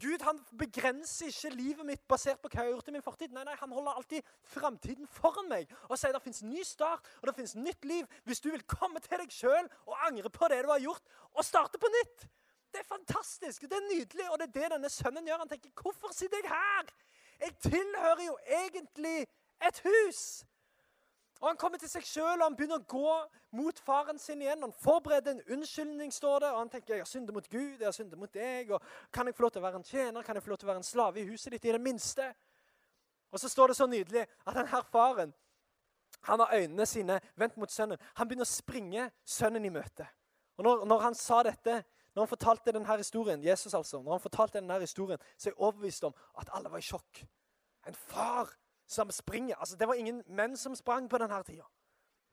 [0.00, 3.32] Gud han begrenser ikke livet mitt basert på hva jeg har gjort i min fortid.
[3.32, 7.30] Nei, nei, Han holder alltid framtiden foran meg og sier det fins ny start og
[7.30, 10.60] det fins nytt liv hvis du vil komme til deg sjøl og angre på det
[10.66, 12.28] du har gjort, og starte på nytt.
[12.72, 15.44] Det er fantastisk, det er nydelig, og det er det denne sønnen gjør.
[15.44, 16.92] Han tenker 'Hvorfor sitter jeg her?'
[17.40, 19.26] Jeg tilhører jo egentlig
[19.66, 20.44] et hus.
[21.42, 23.14] Og Han kommer til seg sjøl og han begynner å gå
[23.58, 24.62] mot faren sin igjen.
[24.62, 27.88] Han forbereder en unnskyldning, står det, og han tenker jeg har syndet mot Gud, jeg
[27.88, 28.70] har syndet mot deg.
[28.70, 30.22] og Kan jeg få lov til å være en tjener?
[30.22, 31.66] Kan jeg få lov til å være en slave i huset ditt?
[31.66, 32.28] i det minste?
[33.34, 35.34] Og så står det så nydelig at denne faren
[36.30, 37.98] han har øynene sine vendt mot sønnen.
[38.14, 40.06] Han begynner å springe sønnen i møte.
[40.60, 41.80] Og når, når han sa dette,
[42.14, 45.58] når han fortalte denne historien, Jesus altså, når han fortalte denne historien, så er jeg
[45.58, 47.24] overbevist om at alle var i sjokk.
[47.90, 48.52] En far
[48.92, 49.56] som springer.
[49.56, 51.64] Altså, Det var ingen menn som sprang på denne tida.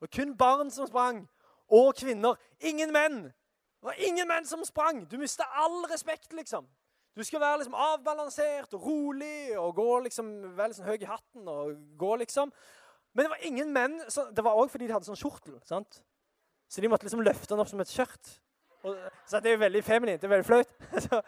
[0.00, 1.28] var kun barn som sprang,
[1.68, 2.36] og kvinner.
[2.60, 3.22] Ingen menn!
[3.80, 5.04] Det var ingen menn som sprang!
[5.10, 6.66] Du mista all respekt, liksom.
[7.16, 11.48] Du skal være liksom avbalansert og rolig og gå liksom, være liksom høy i hatten.
[11.48, 12.52] og gå liksom.
[13.14, 15.58] Men det var ingen menn som, Det var òg fordi de hadde sånn skjortel.
[15.64, 16.02] sant?
[16.70, 18.40] Så de måtte liksom løfte den opp som et skjørt.
[19.26, 20.20] Så det er jo veldig feminint.
[20.22, 20.70] Det er veldig flaut.
[21.04, 21.22] Så,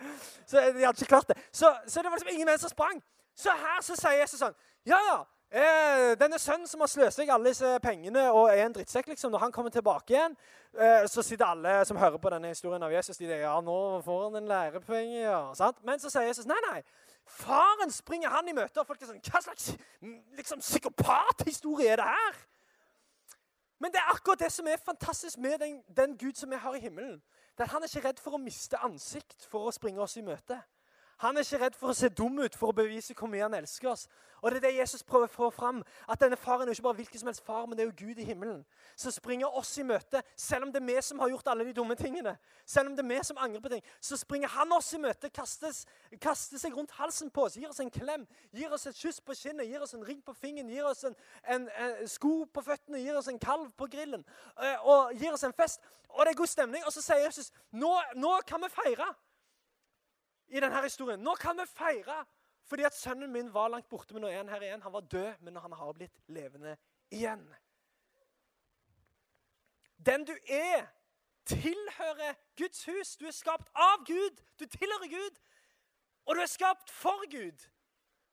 [0.47, 1.37] så de hadde ikke klart det.
[1.53, 3.03] Så, så det var liksom ingen menn som sprang.
[3.37, 4.55] Så her så sier Jesus sånn
[4.87, 5.27] Ja, ja.
[5.53, 9.31] Eh, denne sønnen som har sløst vekk alle disse pengene og er en drittsekk, liksom,
[9.35, 10.37] når han kommer tilbake igjen,
[10.81, 14.01] eh, så sitter alle som hører på denne historien av Jesus, de sier ja, nå
[14.03, 15.13] får han en lærepoeng.
[15.21, 15.85] Ja, sant?
[15.85, 16.81] Men så sier Jesus nei, nei.
[17.29, 19.69] Faren springer han i møte, og folk er sånn Hva slags
[20.41, 22.41] liksom, psykopathistorie er det her?
[23.79, 26.75] Men det er akkurat det som er fantastisk med den, den Gud som vi har
[26.75, 27.21] i himmelen.
[27.59, 30.17] Det er at Han er ikke redd for å miste ansikt for å springe oss
[30.17, 30.59] i møte.
[31.23, 33.55] Han er ikke redd for å se dum ut for å bevise hvor mye han
[33.55, 34.09] elsker oss.
[34.43, 35.79] Og det er det Jesus prøver å få fram.
[36.11, 38.09] At denne faren er jo ikke bare hvilken som helst far, men det er jo
[38.09, 38.65] Gud i himmelen.
[38.99, 41.77] Som springer oss i møte, selv om det er vi som har gjort alle de
[41.77, 42.35] dumme tingene.
[42.67, 45.31] Selv om det er vi som angrer på ting, så springer han oss i møte,
[45.31, 45.85] kastes,
[46.19, 49.39] kaster seg rundt halsen på oss, gir oss en klem, gir oss et kyss på
[49.39, 51.15] kinnet, gir oss en ring på fingeren, gir oss en,
[51.47, 54.27] en, en, sko på føttene, gir oss en kalv på grillen
[54.59, 55.87] eh, og gir oss en fest.
[56.11, 56.83] Og det er god stemning.
[56.87, 59.15] Og så sier Jesus nå, nå kan vi feire
[60.53, 61.21] i denne historien.
[61.21, 62.23] Nå kan vi feire
[62.69, 64.83] fordi at sønnen min var langt borte, men nå er han her igjen.
[64.83, 66.77] Han var død, men han har blitt levende
[67.11, 67.43] igjen.
[70.07, 70.87] Den du er,
[71.45, 73.17] tilhører Guds hus.
[73.17, 74.41] Du er skapt av Gud.
[74.59, 75.41] Du tilhører Gud,
[76.25, 77.67] og du er skapt for Gud.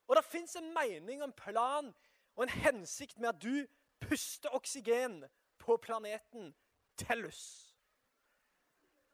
[0.07, 1.91] Og det fins en mening en plan
[2.35, 3.65] og en hensikt med at du
[3.99, 5.23] puster oksygen
[5.59, 6.53] på planeten
[6.97, 7.75] Tellus,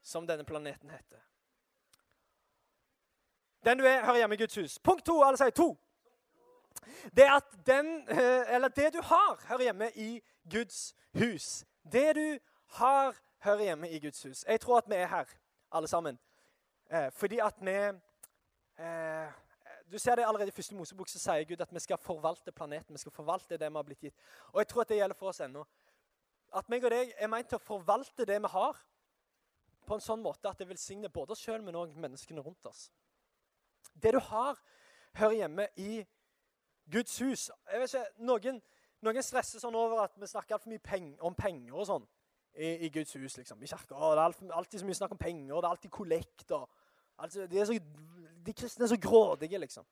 [0.01, 1.23] som denne planeten heter.
[3.65, 4.79] Den du er, hører hjemme i Guds hus.
[4.79, 5.21] Punkt to.
[5.23, 5.77] Alle sier to.
[7.15, 11.65] Det er at den, eh, eller det du har, hører hjemme i Guds hus.
[11.91, 14.45] Det du har, hører hjemme i Guds hus.
[14.47, 15.25] Jeg tror at vi er her,
[15.71, 16.19] alle sammen.
[16.91, 19.31] Eh, fordi at vi eh,
[19.91, 22.93] Du ser det allerede i første Mosebok, så sier Gud at vi skal forvalte planeten.
[22.93, 24.15] Vi skal forvalte det vi har blitt gitt.
[24.53, 25.65] Og jeg tror at det gjelder for oss ennå.
[26.53, 28.77] At meg og deg er meint til å forvalte det vi har,
[29.85, 32.89] på en sånn måte at det velsigner både oss sjøl, men òg menneskene rundt oss.
[34.03, 34.59] Det du har,
[35.15, 36.03] hører hjemme i
[36.91, 37.49] Guds hus.
[37.71, 38.61] Jeg vet ikke, Noen,
[39.05, 42.07] noen stresser sånn over at vi snakker altfor mye peng, om penger og sånn
[42.55, 43.37] i, i, Guds hus.
[43.37, 43.61] liksom.
[43.63, 43.95] I kirka.
[43.95, 46.51] Det er alltid, alltid så mye snakk om penger, og det er alltid kollekt.
[47.17, 47.79] Altså, de, så,
[48.45, 49.87] de kristne er så grådige, liksom.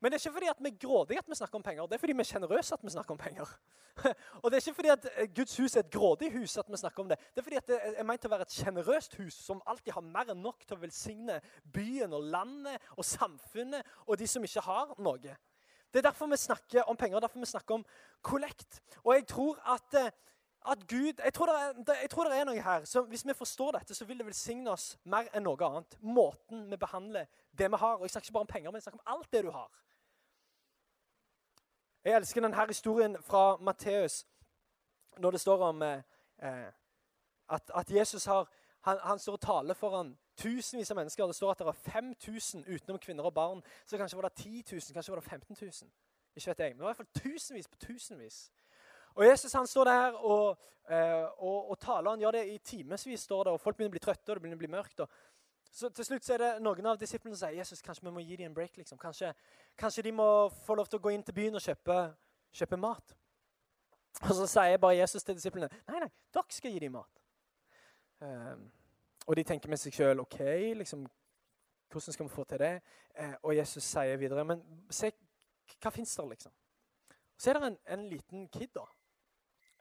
[0.00, 1.86] Men det er ikke fordi at vi er grådige at vi snakker om penger.
[1.86, 3.52] Det er fordi vi er sjenerøse at vi snakker om penger.
[4.42, 6.76] og det er ikke fordi at eh, Guds hus er et grådig hus at vi
[6.76, 7.18] snakker om det.
[7.32, 10.04] Det er fordi at det er meint å være et sjenerøst hus som alltid har
[10.04, 11.40] mer enn nok til å velsigne
[11.72, 15.36] byen og landet og samfunnet og de som ikke har noe.
[15.92, 17.84] Det er derfor vi snakker om penger, derfor vi snakker om
[18.20, 18.82] kollekt.
[19.04, 20.10] Og jeg tror at, eh,
[20.70, 21.96] at Gud jeg tror, er, det
[22.38, 22.84] er, noe her.
[22.84, 25.98] så Hvis vi forstår dette, så vil det velsigne oss mer enn noe annet.
[26.00, 27.26] Måten vi behandler
[27.58, 27.94] det vi har.
[27.96, 29.70] Og Jeg snakker ikke bare om penger, men jeg snakker om alt det du har.
[32.04, 34.26] Jeg elsker denne historien fra Matteus
[35.18, 36.02] når det står om eh,
[36.42, 36.72] eh,
[37.48, 38.48] at, at, Jesus har,
[38.80, 41.26] han, han, står og taler foran tusenvis av mennesker.
[41.26, 43.62] Det står at det er 5000 utenom kvinner og barn.
[43.86, 45.90] Så kanskje var det 10 000, kanskje var det 15 000.
[46.36, 48.52] Ikke vet jeg, men det var i hvert fall tusenvis på tusenvis.
[49.16, 50.58] Og Jesus han står der og,
[50.90, 52.10] eh, og, og taler.
[52.10, 54.42] Han gjør det i timevis, står det, og folk begynner å bli trøtte og det
[54.44, 55.00] begynner å bli mørkt.
[55.72, 58.20] så til slutt så er det noen av disiplene som sier Jesus, kanskje vi må
[58.20, 58.76] gi dem en break.
[58.76, 58.98] liksom.
[58.98, 59.32] Kanskje,
[59.76, 61.96] kanskje, de må få lov til å gå inn til byen og kjøpe,
[62.52, 63.16] kjøpe mat.
[64.22, 67.22] Og så sier bare Jesus til disiplene nei, nei, dere skal gi dem mat.
[68.20, 68.70] Um,
[69.26, 70.38] og de tenker med seg sjøl OK,
[70.76, 71.02] liksom,
[71.92, 72.80] hvordan skal vi få til det?
[73.18, 75.10] Uh, og Jesus sier videre Men se,
[75.82, 76.52] hva fins der, liksom?
[77.36, 78.86] Så er det en, en liten kid da,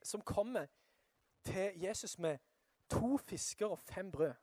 [0.05, 0.65] som kommer
[1.43, 2.37] til Jesus med
[2.89, 4.33] to fisker og fem brød.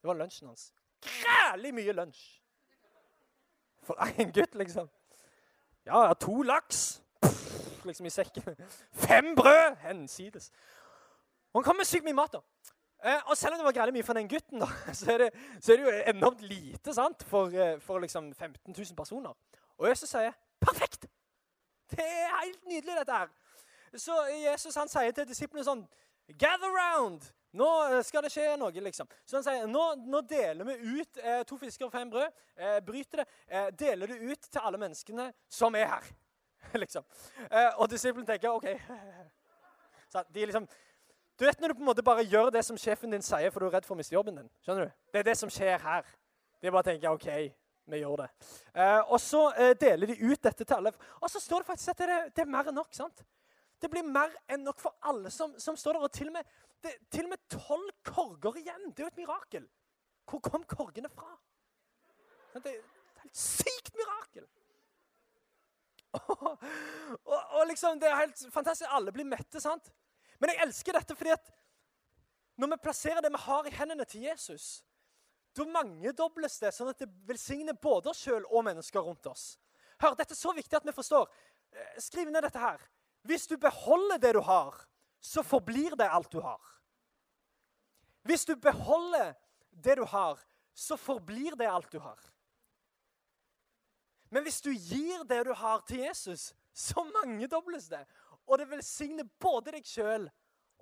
[0.00, 0.72] Det var lunsjen hans
[1.04, 2.40] grælig mye lunsj.
[3.84, 4.88] For én gutt, liksom.
[5.86, 8.56] Ja, to laks Pff, liksom i sekken.
[8.92, 10.50] Fem brød hensides.
[11.52, 12.32] Og han kom med sykt mye mat.
[12.32, 12.40] da.
[13.04, 14.68] Eh, og selv om det var grælig mye for den gutten, da,
[15.00, 18.74] så er, det, så er det, jo enormt lite sant, for, eh, for liksom 15
[18.78, 19.32] 000 personer.
[19.78, 20.32] Og Jesus sier
[20.64, 21.06] 'perfekt'!
[21.90, 23.28] Det er helt nydelig, dette her.
[23.96, 25.86] Så Jesus han sier til disiplene sånn
[26.38, 27.24] 'Gather round!
[27.54, 29.06] Nå eh, skal det skje noe, liksom.
[29.22, 32.32] Så han sier nå, nå deler vi ut eh, to fisker og fem brød.
[32.56, 33.26] Eh, bryter det.
[33.46, 36.08] Eh, deler det ut til alle menneskene som er her.
[36.82, 37.06] liksom.
[37.46, 38.66] Eh, og disiplene tenker OK.
[40.12, 40.66] Så de liksom,
[41.38, 43.62] du vet når du på en måte bare gjør det som sjefen din sier, for
[43.62, 44.50] du er redd for å miste jobben din.
[44.66, 44.98] Skjønner du?
[45.14, 46.10] Det er det som skjer her.
[46.62, 47.30] De bare tenker OK,
[47.92, 48.28] vi gjør det.
[48.74, 49.44] Eh, og så
[49.78, 50.94] deler de ut dette til alle.
[51.20, 52.90] Og så står det faktisk at det, det er mer enn nok.
[52.94, 53.22] sant?
[53.84, 56.04] Det blir mer enn nok for alle som, som står der.
[56.06, 58.86] Og til og med, det, til og med tolv korger igjen.
[58.92, 59.66] Det er jo et mirakel.
[60.24, 61.34] Hvor kom korgene fra?
[62.54, 64.48] Det er et helt sykt mirakel.
[66.14, 68.88] Og, og, og, liksom, Det er helt fantastisk.
[68.88, 69.60] Alle blir mette.
[69.60, 69.92] sant?
[70.40, 71.52] Men jeg elsker dette fordi at
[72.56, 74.84] Når vi plasserer det vi har i hendene til Jesus,
[75.58, 79.56] da mangedobles det, sånn at det velsigner både oss sjøl og mennesker rundt oss.
[79.98, 81.26] Hør, Dette er så viktig at vi forstår.
[81.74, 82.78] Eh, skriv ned dette her.
[83.24, 84.76] Hvis du beholder det du har,
[85.20, 86.60] så forblir det alt du har.
[88.22, 89.32] Hvis du beholder
[89.70, 90.40] det du har,
[90.74, 92.20] så forblir det alt du har.
[94.30, 98.02] Men hvis du gir det du har, til Jesus, så mangedobles det.
[98.46, 100.26] Og det velsigner både deg sjøl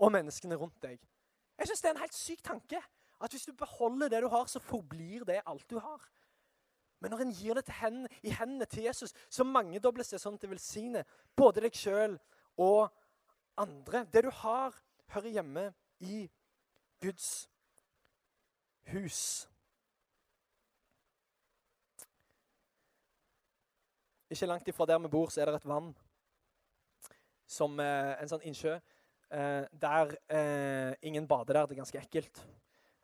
[0.00, 0.98] og menneskene rundt deg.
[1.58, 2.82] Jeg synes Det er en helt syk tanke.
[3.22, 6.00] At hvis du beholder det du har, så forblir det alt du har.
[7.02, 10.44] Men når en gir det hendene, i hendene til Jesus, så mangedobles det sånn at
[10.44, 12.14] det velsigner både deg sjøl
[12.62, 12.92] og
[13.58, 14.04] andre.
[14.06, 14.76] Det du har,
[15.10, 15.64] hører hjemme
[16.06, 16.22] i
[17.02, 17.48] Guds
[18.92, 19.48] hus.
[24.32, 25.90] Ikke langt ifra der vi bor, så er det et vann.
[27.50, 28.78] Som eh, en sånn innsjø.
[29.32, 31.66] Eh, der eh, ingen bader der.
[31.66, 32.44] Det er ganske ekkelt.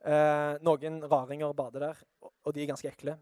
[0.06, 3.18] Eh, noen raringer bader der, og de er ganske ekle.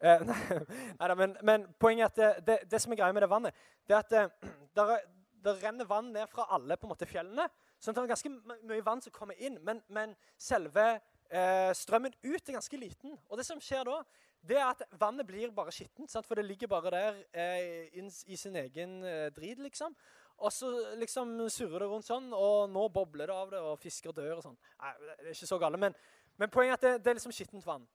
[0.00, 0.24] Eh,
[1.00, 3.62] nei, men, men, poenget er at det, det, det, som er greia med det vannet,
[3.88, 4.98] det er at eh, det,
[5.44, 7.48] det renner vann ned fra alle på en måte fjellene.
[7.48, 8.32] at det er ganske
[8.68, 10.86] mye vann som kommer inn, men, men selve
[11.30, 13.18] eh, strømmen ut er ganske liten.
[13.28, 14.00] Og det som skjer da,
[14.48, 16.14] det er at vannet blir bare skittent.
[16.26, 19.96] For det ligger bare der eh, in, i sin egen eh, drit, liksom.
[20.38, 24.14] Og så liksom surrer det rundt sånn, og nå bobler det av det, og fisker
[24.14, 24.58] dør og sånn.
[24.78, 25.96] Nei, det er ikke så gale, men,
[26.38, 27.88] men poenget er at det, det er liksom skittent vann.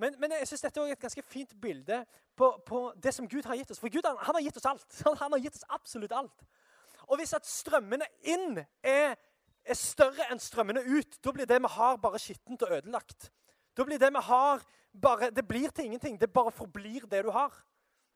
[0.00, 1.98] Men, men jeg synes dette er et ganske fint bilde
[2.36, 3.80] på, på, det som Gud har gitt oss.
[3.82, 5.00] For Gud han, han har gitt oss alt.
[5.22, 6.44] Han har gitt oss absolutt alt.
[7.10, 9.16] Og hvis at strømmene inn er,
[9.64, 13.28] er større enn strømmene ut, da blir det vi har, bare skittent og ødelagt.
[13.76, 16.16] Da blir det vi har, bare, det blir til ingenting.
[16.20, 17.52] Det bare forblir det du har.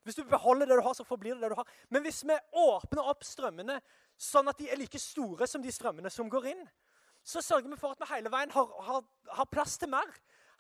[0.05, 1.69] Hvis du beholder det du har, så forblir det det du har.
[1.91, 3.79] Men hvis vi åpner opp strømmene
[4.21, 6.65] sånn at de er like store som de strømmene som går inn,
[7.25, 9.05] så sørger vi for at vi hele veien har, har,
[9.39, 10.11] har plass til mer.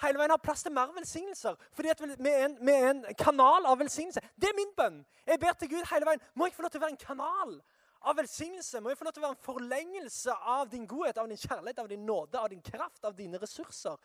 [0.03, 1.55] Hele veien har plass til mer velsignelser.
[1.73, 4.23] Fordi at vi er, en, vi er en kanal av velsignelse.
[4.37, 5.01] Det er min bønn.
[5.27, 6.27] Jeg ber til Gud hele veien.
[6.35, 7.57] Må jeg få lov til å være en kanal
[8.05, 8.83] av velsignelse?
[8.83, 11.83] Må jeg få lov til å være en forlengelse av din godhet, av din kjærlighet,
[11.85, 13.99] av din nåde, av din kraft, av dine ressurser?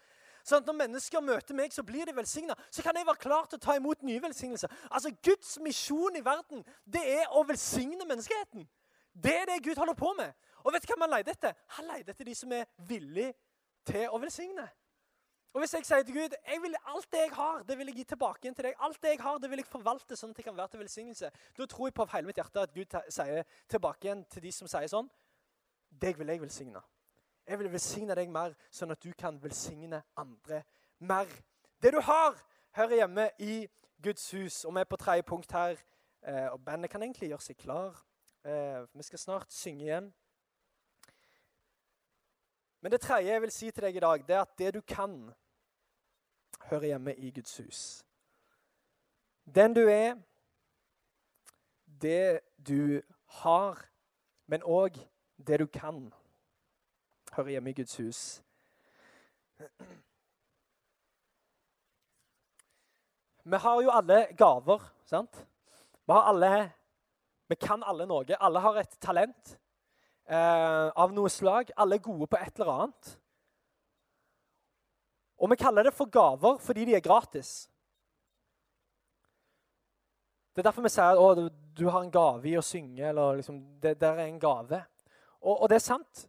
[0.44, 2.56] Sånn at Når mennesker møter meg, så blir de velsigna.
[2.72, 4.72] Så kan jeg være klar til å ta imot nye velsignelser.
[4.90, 8.68] Altså, Guds misjon i verden det er å velsigne menneskeheten.
[9.14, 10.32] Det er det Gud holder på med.
[10.64, 11.56] Og vet du hva man leter etter?
[11.76, 13.34] Han leter etter de som er villige
[13.88, 14.68] til å velsigne.
[15.54, 17.96] Og Hvis jeg sier til Gud jeg vil, alt det jeg har, det vil jeg
[17.96, 18.76] gi tilbake igjen til deg.
[18.80, 21.32] Alt det jeg har, det vil jeg forvalte sånn at det kan være til velsignelse.
[21.58, 24.70] Da tror jeg på hele mitt hjerte at Gud sier tilbake igjen til de som
[24.70, 25.10] sier sånn
[25.90, 26.82] Deg vil jeg velsigne.
[27.50, 30.62] Jeg vil velsigne deg mer, sånn at du kan velsigne andre
[31.02, 31.32] mer.
[31.82, 32.38] Det du har,
[32.78, 33.64] hører hjemme i
[34.04, 34.66] Guds hus.
[34.70, 35.82] Og vi er på tredje punkt her.
[36.22, 37.98] Eh, og Bandet kan egentlig gjøre seg klar.
[38.46, 40.14] Eh, vi skal snart synge igjen.
[42.82, 44.82] Men det tredje jeg vil si til deg i dag, det er at det du
[44.82, 45.34] kan,
[46.70, 47.82] hører hjemme i Guds hus.
[49.56, 50.16] Den du er,
[52.02, 53.02] det du
[53.42, 53.82] har,
[54.48, 54.96] men òg
[55.48, 56.08] det du kan
[57.36, 58.22] hører hjemme i Guds hus.
[63.44, 65.46] Vi har jo alle gaver, sant?
[66.08, 66.72] Vi alle
[67.50, 68.36] Vi kan alle noe.
[68.40, 69.56] Alle har et talent
[70.30, 71.74] eh, av noe slag.
[71.78, 73.12] Alle er gode på et eller annet.
[75.40, 77.70] Og vi kaller det for gaver fordi de er gratis.
[80.54, 81.46] Det er derfor vi sier at
[81.78, 83.06] du har en gave i å synge.
[83.10, 84.84] eller liksom, Det der er en gave.
[85.40, 86.26] Og, og det er sant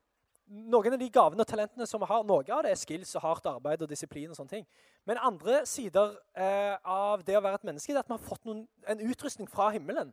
[0.51, 3.23] noen av de gavene og talentene som vi har, noe av det er skills og
[3.23, 4.31] hardt arbeid og disiplin.
[4.31, 4.67] og sånne ting.
[5.07, 8.27] Men andre sider eh, av det å være et menneske det er at vi har
[8.27, 10.13] fått noen, en utrustning fra himmelen.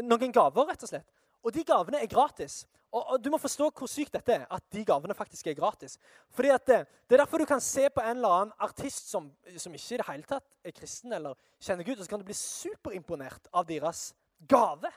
[0.00, 1.08] Noen gaver, rett og slett.
[1.44, 2.62] Og de gavene er gratis.
[2.90, 5.96] Og, og, Du må forstå hvor sykt dette er, at de gavene faktisk er gratis.
[6.34, 9.30] Fordi at det, det er derfor du kan se på en eller annen artist som,
[9.56, 12.26] som ikke i det hele tatt er kristen eller kjenner Gud, og så kan du
[12.28, 14.10] bli superimponert av deres
[14.48, 14.90] gave.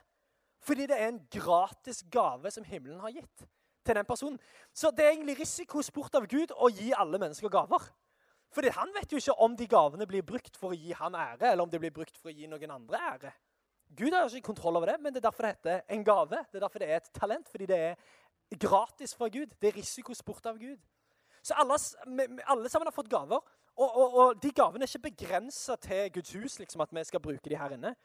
[0.64, 3.46] Fordi det er en gratis gave som himmelen har gitt
[3.84, 4.40] til den personen.
[4.74, 7.90] Så det er egentlig risikosport av Gud å gi alle mennesker gaver.
[8.54, 11.52] Fordi han vet jo ikke om de gavene blir brukt for å gi han ære,
[11.52, 13.34] eller om de blir brukt for å gi noen andre ære.
[13.98, 16.40] Gud har ikke kontroll over det, men det er derfor det heter en gave.
[16.52, 17.96] Det er derfor det er et talent, fordi det er
[18.60, 19.54] gratis fra Gud.
[19.62, 20.78] Det er risikosport av Gud.
[21.44, 21.78] Så alle,
[22.48, 23.42] alle sammen har fått gaver,
[23.76, 27.22] og, og, og de gavene er ikke begrensa til Guds hus, liksom at vi skal
[27.22, 27.96] bruke de her inne.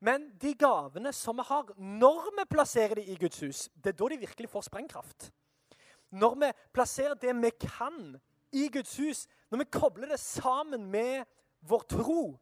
[0.00, 3.98] Men de gavene som vi har, når vi plasserer de i Guds hus, det er
[3.98, 5.30] da de virkelig får sprengkraft.
[6.10, 8.16] Når vi plasserer det vi kan
[8.52, 11.24] i Guds hus, når vi kobler det sammen med
[11.60, 12.36] vår tro,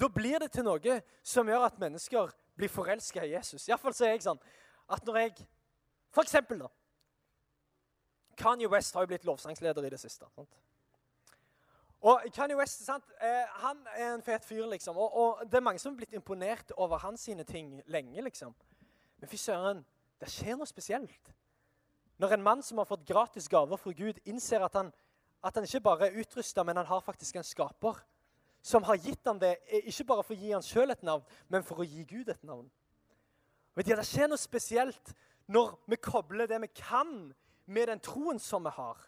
[0.00, 3.68] da blir det til noe som gjør at mennesker blir forelska i Jesus.
[3.68, 4.40] Iallfall er jeg sånn
[4.92, 5.46] at når jeg
[6.16, 6.68] For eksempel, da.
[8.40, 10.24] Kanye West har jo blitt lovsangsleder i det siste.
[10.32, 10.54] sant?
[12.00, 13.04] Og Kanye West sant?
[13.20, 14.96] Eh, han er en fet fyr, liksom.
[14.96, 18.22] Og, og, det er mange som har blitt imponert over hans sine ting lenge.
[18.22, 18.54] liksom.
[19.18, 19.84] Men fy søren,
[20.20, 21.32] det skjer noe spesielt.
[22.16, 24.92] Når en mann som har fått gratis gaver fra Gud, innser at han,
[25.44, 28.00] at han ikke bare er utrusta, men han har faktisk en skaper
[28.66, 29.54] som har gitt ham det,
[29.86, 32.42] ikke bare for å gi han sjøl et navn, men for å gi Gud et
[32.44, 32.66] navn.
[33.76, 35.12] Du, Det skjer noe spesielt
[35.46, 37.32] når vi kobler det vi kan,
[37.66, 38.98] med den troen som vi har.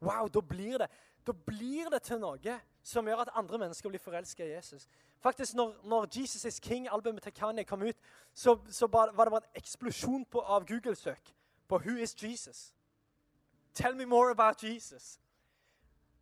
[0.00, 0.88] Wow, Da blir det,
[1.26, 4.88] da blir det til noe som gjør at andre mennesker blir forelska i Jesus.
[5.20, 7.96] Faktisk, når, når, Jesus is King-albumet til Kanye kom ut,
[8.34, 11.34] så, så var det bare en eksplosjon på, av Google-søk
[11.68, 12.74] på 'Who is Jesus?'
[13.74, 15.20] Tell me more about Jesus.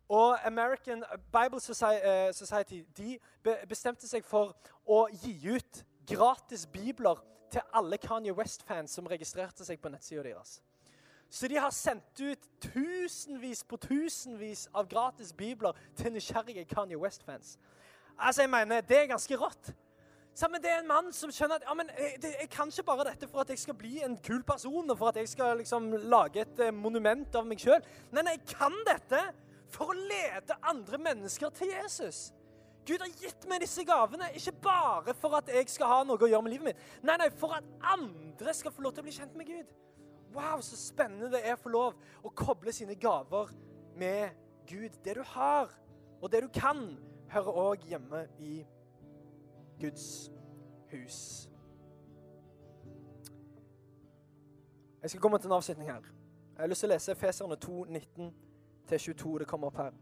[0.09, 3.19] Og American Bible eh, Society de
[3.67, 4.55] bestemte seg for
[4.87, 7.19] å gi ut gratis bibler
[7.51, 10.61] til alle Kanye West-fans som registrerte seg på nettsida deres.
[11.29, 17.57] Så de har sendt ut tusenvis på tusenvis av gratis bibler til nysgjerrige Kanye West-fans.
[18.17, 19.73] Altså, jeg mener, Det er ganske rått.
[20.49, 22.83] Men Det er en mann som skjønner at ja, men jeg, det, jeg, kan ikke
[22.83, 25.57] bare dette for at jeg skal bli en kul person og for at jeg skal
[25.57, 27.81] liksom lage et eh, monument av meg sjøl.
[28.11, 29.21] Nei, nei, jeg kan dette
[29.77, 32.31] for å lede andre mennesker til Jesus.
[32.87, 36.29] Gud har gitt meg disse gavene, ikke bare for at jeg skal ha noe å
[36.29, 36.85] gjøre med livet mitt.
[37.05, 39.73] Nei, nei, for at andre skal få lov til å bli kjent med Gud.
[40.33, 43.51] Wow, så spennende det er å få lov å koble sine gaver
[43.99, 44.95] med Gud.
[45.03, 45.73] Det du har,
[46.21, 46.95] og det du kan,
[47.33, 48.61] hører òg hjemme i
[49.81, 50.31] Guds
[50.93, 51.19] hus.
[55.03, 56.07] Jeg skal komme til en avslutning her.
[56.55, 58.31] Jeg har lyst til å lese Feserne 2, 19
[58.87, 59.39] til 22.
[59.39, 59.95] Det kommer opp her.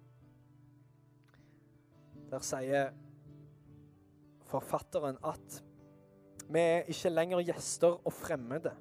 [2.31, 2.91] Der sier
[4.45, 5.61] forfatteren at
[6.49, 8.73] vi er ikke lenger gjester og fremmede.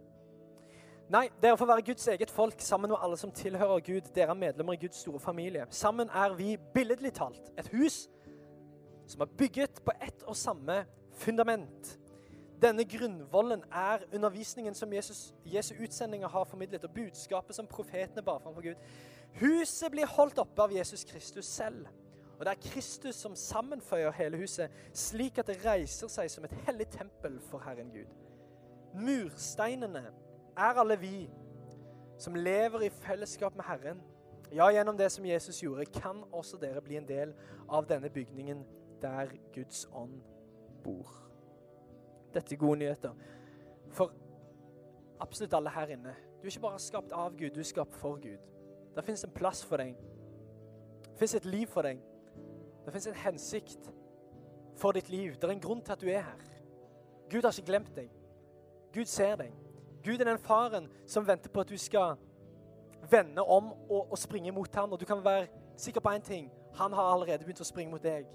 [1.12, 4.08] Nei, dere får være Guds eget folk sammen med alle som tilhører Gud.
[4.16, 5.66] Dere er medlemmer i Guds store familie.
[5.70, 8.06] Sammen er vi billedlig talt et hus
[9.06, 11.98] som er bygget på ett og samme fundament.
[12.62, 18.38] Denne grunnvollen er undervisningen som Jesus, Jesu utsendinger har formidlet, og budskapet som profetene bar
[18.38, 18.74] fram for Gud.
[19.40, 21.86] Huset blir holdt oppe av Jesus Kristus selv.
[22.38, 26.54] Og det er Kristus som sammenføyer hele huset, slik at det reiser seg som et
[26.66, 28.10] hellig tempel for Herren Gud.
[28.94, 30.04] Mursteinene
[30.56, 31.30] er alle vi
[32.18, 34.02] som lever i fellesskap med Herren.
[34.54, 37.34] Ja, gjennom det som Jesus gjorde, kan også dere bli en del
[37.68, 38.62] av denne bygningen
[39.02, 40.20] der Guds ånd
[40.84, 41.10] bor.
[42.34, 43.14] Dette er gode nyheter.
[43.90, 44.12] For
[45.20, 46.14] absolutt alle her inne.
[46.38, 48.38] Du er ikke bare skapt av Gud, du er skapt for Gud.
[48.94, 49.96] Det fins en plass for deg.
[51.04, 52.00] Det fins et liv for deg.
[52.84, 53.90] Det fins en hensikt
[54.76, 55.34] for ditt liv.
[55.34, 56.44] Det er en grunn til at du er her.
[57.30, 58.10] Gud har ikke glemt deg.
[58.94, 59.52] Gud ser deg.
[60.04, 62.16] Gud er den faren som venter på at du skal
[63.10, 64.92] vende om og, og springe mot ham.
[64.92, 66.50] Og du kan være sikker på én ting.
[66.74, 68.26] Han har allerede begynt å springe mot deg.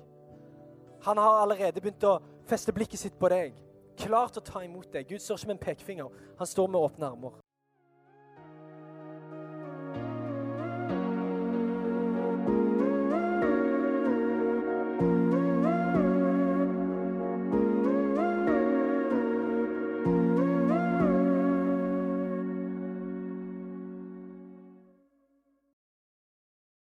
[1.02, 3.54] Han har allerede begynt å feste blikket sitt på deg.
[4.00, 5.08] Klar til å ta imot deg.
[5.08, 6.20] Gud står ikke med en pekefinger.
[6.40, 7.40] Han står med åpne armer.